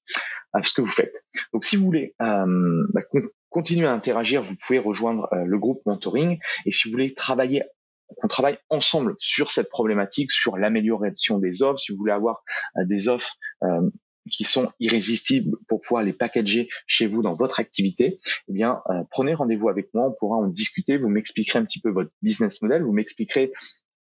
À 0.52 0.62
ce 0.62 0.72
que 0.72 0.80
vous 0.80 0.88
faites. 0.88 1.24
Donc, 1.52 1.64
si 1.64 1.76
vous 1.76 1.84
voulez 1.84 2.14
euh, 2.22 2.86
bah, 2.94 3.02
continuer 3.50 3.86
à 3.86 3.92
interagir, 3.92 4.42
vous 4.42 4.54
pouvez 4.56 4.78
rejoindre 4.78 5.28
euh, 5.32 5.44
le 5.44 5.58
groupe 5.58 5.82
mentoring. 5.86 6.38
Et 6.64 6.70
si 6.70 6.88
vous 6.88 6.92
voulez 6.92 7.12
travailler 7.14 7.62
qu'on 8.16 8.28
travaille 8.28 8.58
ensemble 8.70 9.16
sur 9.18 9.50
cette 9.50 9.68
problématique, 9.68 10.30
sur 10.30 10.56
l'amélioration 10.56 11.38
des 11.38 11.62
offres. 11.62 11.78
Si 11.78 11.92
vous 11.92 11.98
voulez 11.98 12.12
avoir 12.12 12.42
euh, 12.76 12.84
des 12.86 13.08
offres 13.08 13.36
euh, 13.62 13.88
qui 14.30 14.44
sont 14.44 14.70
irrésistibles 14.80 15.56
pour 15.68 15.80
pouvoir 15.80 16.02
les 16.02 16.12
packager 16.12 16.68
chez 16.86 17.06
vous 17.06 17.22
dans 17.22 17.32
votre 17.32 17.60
activité, 17.60 18.18
eh 18.48 18.52
bien, 18.52 18.82
euh, 18.90 19.02
prenez 19.10 19.34
rendez-vous 19.34 19.68
avec 19.68 19.92
moi. 19.94 20.08
On 20.08 20.14
pourra 20.18 20.36
en 20.36 20.46
discuter. 20.46 20.98
Vous 20.98 21.08
m'expliquerez 21.08 21.58
un 21.58 21.64
petit 21.64 21.80
peu 21.80 21.90
votre 21.90 22.10
business 22.22 22.60
model. 22.62 22.82
Vous 22.82 22.92
m'expliquerez 22.92 23.52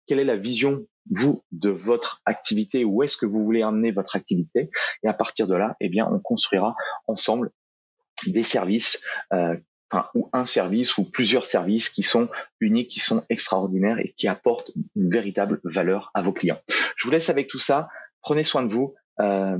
quelle 0.06 0.18
est 0.18 0.24
la 0.24 0.36
vision 0.36 0.86
vous 1.10 1.44
de 1.52 1.70
votre 1.70 2.22
activité, 2.26 2.84
où 2.84 3.02
est-ce 3.02 3.16
que 3.16 3.26
vous 3.26 3.44
voulez 3.44 3.62
amener 3.62 3.92
votre 3.92 4.16
activité, 4.16 4.70
et 5.02 5.08
à 5.08 5.14
partir 5.14 5.46
de 5.46 5.54
là, 5.54 5.76
eh 5.80 5.88
bien, 5.88 6.06
on 6.10 6.18
construira 6.18 6.74
ensemble 7.06 7.50
des 8.26 8.42
services 8.42 9.06
euh, 9.32 9.56
enfin, 9.90 10.08
ou 10.14 10.28
un 10.32 10.44
service 10.44 10.98
ou 10.98 11.04
plusieurs 11.04 11.46
services 11.46 11.88
qui 11.88 12.02
sont 12.02 12.28
uniques, 12.60 12.88
qui 12.88 13.00
sont 13.00 13.24
extraordinaires 13.28 13.98
et 13.98 14.14
qui 14.16 14.28
apportent 14.28 14.72
une 14.96 15.08
véritable 15.08 15.60
valeur 15.64 16.10
à 16.14 16.22
vos 16.22 16.32
clients. 16.32 16.60
Je 16.96 17.06
vous 17.06 17.10
laisse 17.10 17.30
avec 17.30 17.48
tout 17.48 17.58
ça. 17.58 17.88
Prenez 18.20 18.44
soin 18.44 18.62
de 18.62 18.68
vous. 18.68 18.94
Euh, 19.20 19.58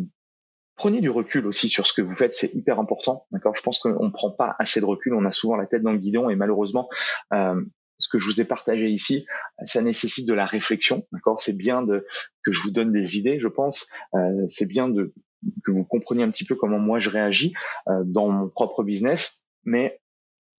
prenez 0.76 1.00
du 1.00 1.10
recul 1.10 1.46
aussi 1.46 1.68
sur 1.68 1.86
ce 1.86 1.92
que 1.92 2.02
vous 2.02 2.14
faites, 2.14 2.34
c'est 2.34 2.54
hyper 2.54 2.78
important. 2.78 3.26
D'accord? 3.32 3.54
Je 3.54 3.62
pense 3.62 3.78
qu'on 3.78 4.04
ne 4.04 4.10
prend 4.10 4.30
pas 4.30 4.54
assez 4.58 4.80
de 4.80 4.84
recul. 4.84 5.14
On 5.14 5.24
a 5.24 5.30
souvent 5.30 5.56
la 5.56 5.66
tête 5.66 5.82
dans 5.82 5.92
le 5.92 5.98
guidon 5.98 6.30
et 6.30 6.36
malheureusement, 6.36 6.88
euh, 7.32 7.60
ce 7.98 8.08
que 8.08 8.18
je 8.18 8.26
vous 8.26 8.40
ai 8.40 8.44
partagé 8.44 8.88
ici, 8.88 9.26
ça 9.64 9.82
nécessite 9.82 10.26
de 10.26 10.34
la 10.34 10.46
réflexion. 10.46 11.06
D'accord? 11.12 11.40
C'est 11.40 11.56
bien 11.56 11.82
de 11.82 12.06
que 12.44 12.52
je 12.52 12.60
vous 12.60 12.70
donne 12.70 12.92
des 12.92 13.18
idées, 13.18 13.40
je 13.40 13.48
pense. 13.48 13.92
Euh, 14.14 14.44
c'est 14.46 14.66
bien 14.66 14.88
de 14.88 15.12
que 15.64 15.70
vous 15.70 15.84
compreniez 15.84 16.24
un 16.24 16.30
petit 16.30 16.44
peu 16.44 16.54
comment 16.54 16.78
moi 16.78 16.98
je 16.98 17.10
réagis 17.10 17.54
euh, 17.88 18.02
dans 18.04 18.28
mon 18.28 18.48
propre 18.48 18.82
business, 18.82 19.44
mais 19.64 20.00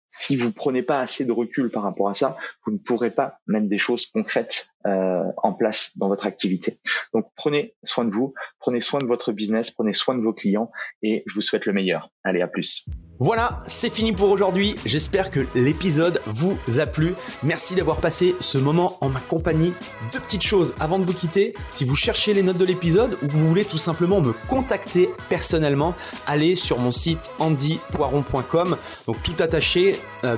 si 0.10 0.36
vous 0.36 0.52
prenez 0.52 0.82
pas 0.84 1.00
assez 1.00 1.24
de 1.24 1.32
recul 1.32 1.70
par 1.70 1.84
rapport 1.84 2.10
à 2.10 2.16
ça, 2.16 2.36
vous 2.66 2.74
ne 2.74 2.78
pourrez 2.78 3.12
pas 3.12 3.40
mettre 3.48 3.70
des 3.70 3.78
choses 3.78 4.08
concrètes 4.08 4.72
euh, 4.88 5.24
en 5.38 5.54
place 5.54 5.98
dans 5.98 6.08
votre 6.08 6.26
activité. 6.26 6.80
Donc 7.14 7.26
prenez 7.36 7.76
soin 7.84 8.06
de 8.06 8.12
vous, 8.12 8.34
prenez 8.60 8.80
soin 8.80 9.00
de 9.00 9.06
votre 9.06 9.32
business, 9.32 9.72
prenez 9.72 9.94
soin 9.94 10.16
de 10.16 10.22
vos 10.22 10.34
clients 10.34 10.72
et 11.04 11.24
je 11.28 11.34
vous 11.34 11.42
souhaite 11.42 11.66
le 11.66 11.74
meilleur. 11.74 12.12
Allez, 12.24 12.42
à 12.42 12.48
plus. 12.48 12.86
Voilà, 13.22 13.62
c'est 13.68 13.90
fini 13.90 14.14
pour 14.14 14.30
aujourd'hui. 14.30 14.78
J'espère 14.86 15.30
que 15.30 15.42
l'épisode 15.54 16.22
vous 16.28 16.58
a 16.80 16.86
plu. 16.86 17.16
Merci 17.44 17.76
d'avoir 17.76 18.00
passé 18.00 18.34
ce 18.40 18.58
moment 18.58 18.98
en 19.02 19.10
ma 19.10 19.20
compagnie. 19.20 19.74
Deux 20.14 20.22
petites 20.22 20.44
choses 20.44 20.74
avant 20.80 21.00
de 21.00 21.04
vous 21.04 21.14
quitter. 21.14 21.54
Si 21.72 21.84
vous 21.84 21.96
cherchez 21.96 22.34
les 22.34 22.44
notes 22.44 22.58
de 22.58 22.64
l'épisode 22.64 23.18
ou 23.22 23.28
que 23.28 23.34
vous 23.34 23.50
voulez 23.50 23.66
tout 23.66 23.78
simplement 23.78 24.22
me 24.22 24.32
contacter 24.48 25.10
personnellement, 25.28 25.96
allez 26.28 26.56
sur 26.56 26.80
mon 26.80 26.94
site 26.94 27.32
andypoiron.com. 27.40 28.78
Donc 29.06 29.22
tout 29.24 29.36
attaché 29.40 29.98
euh, 30.24 30.38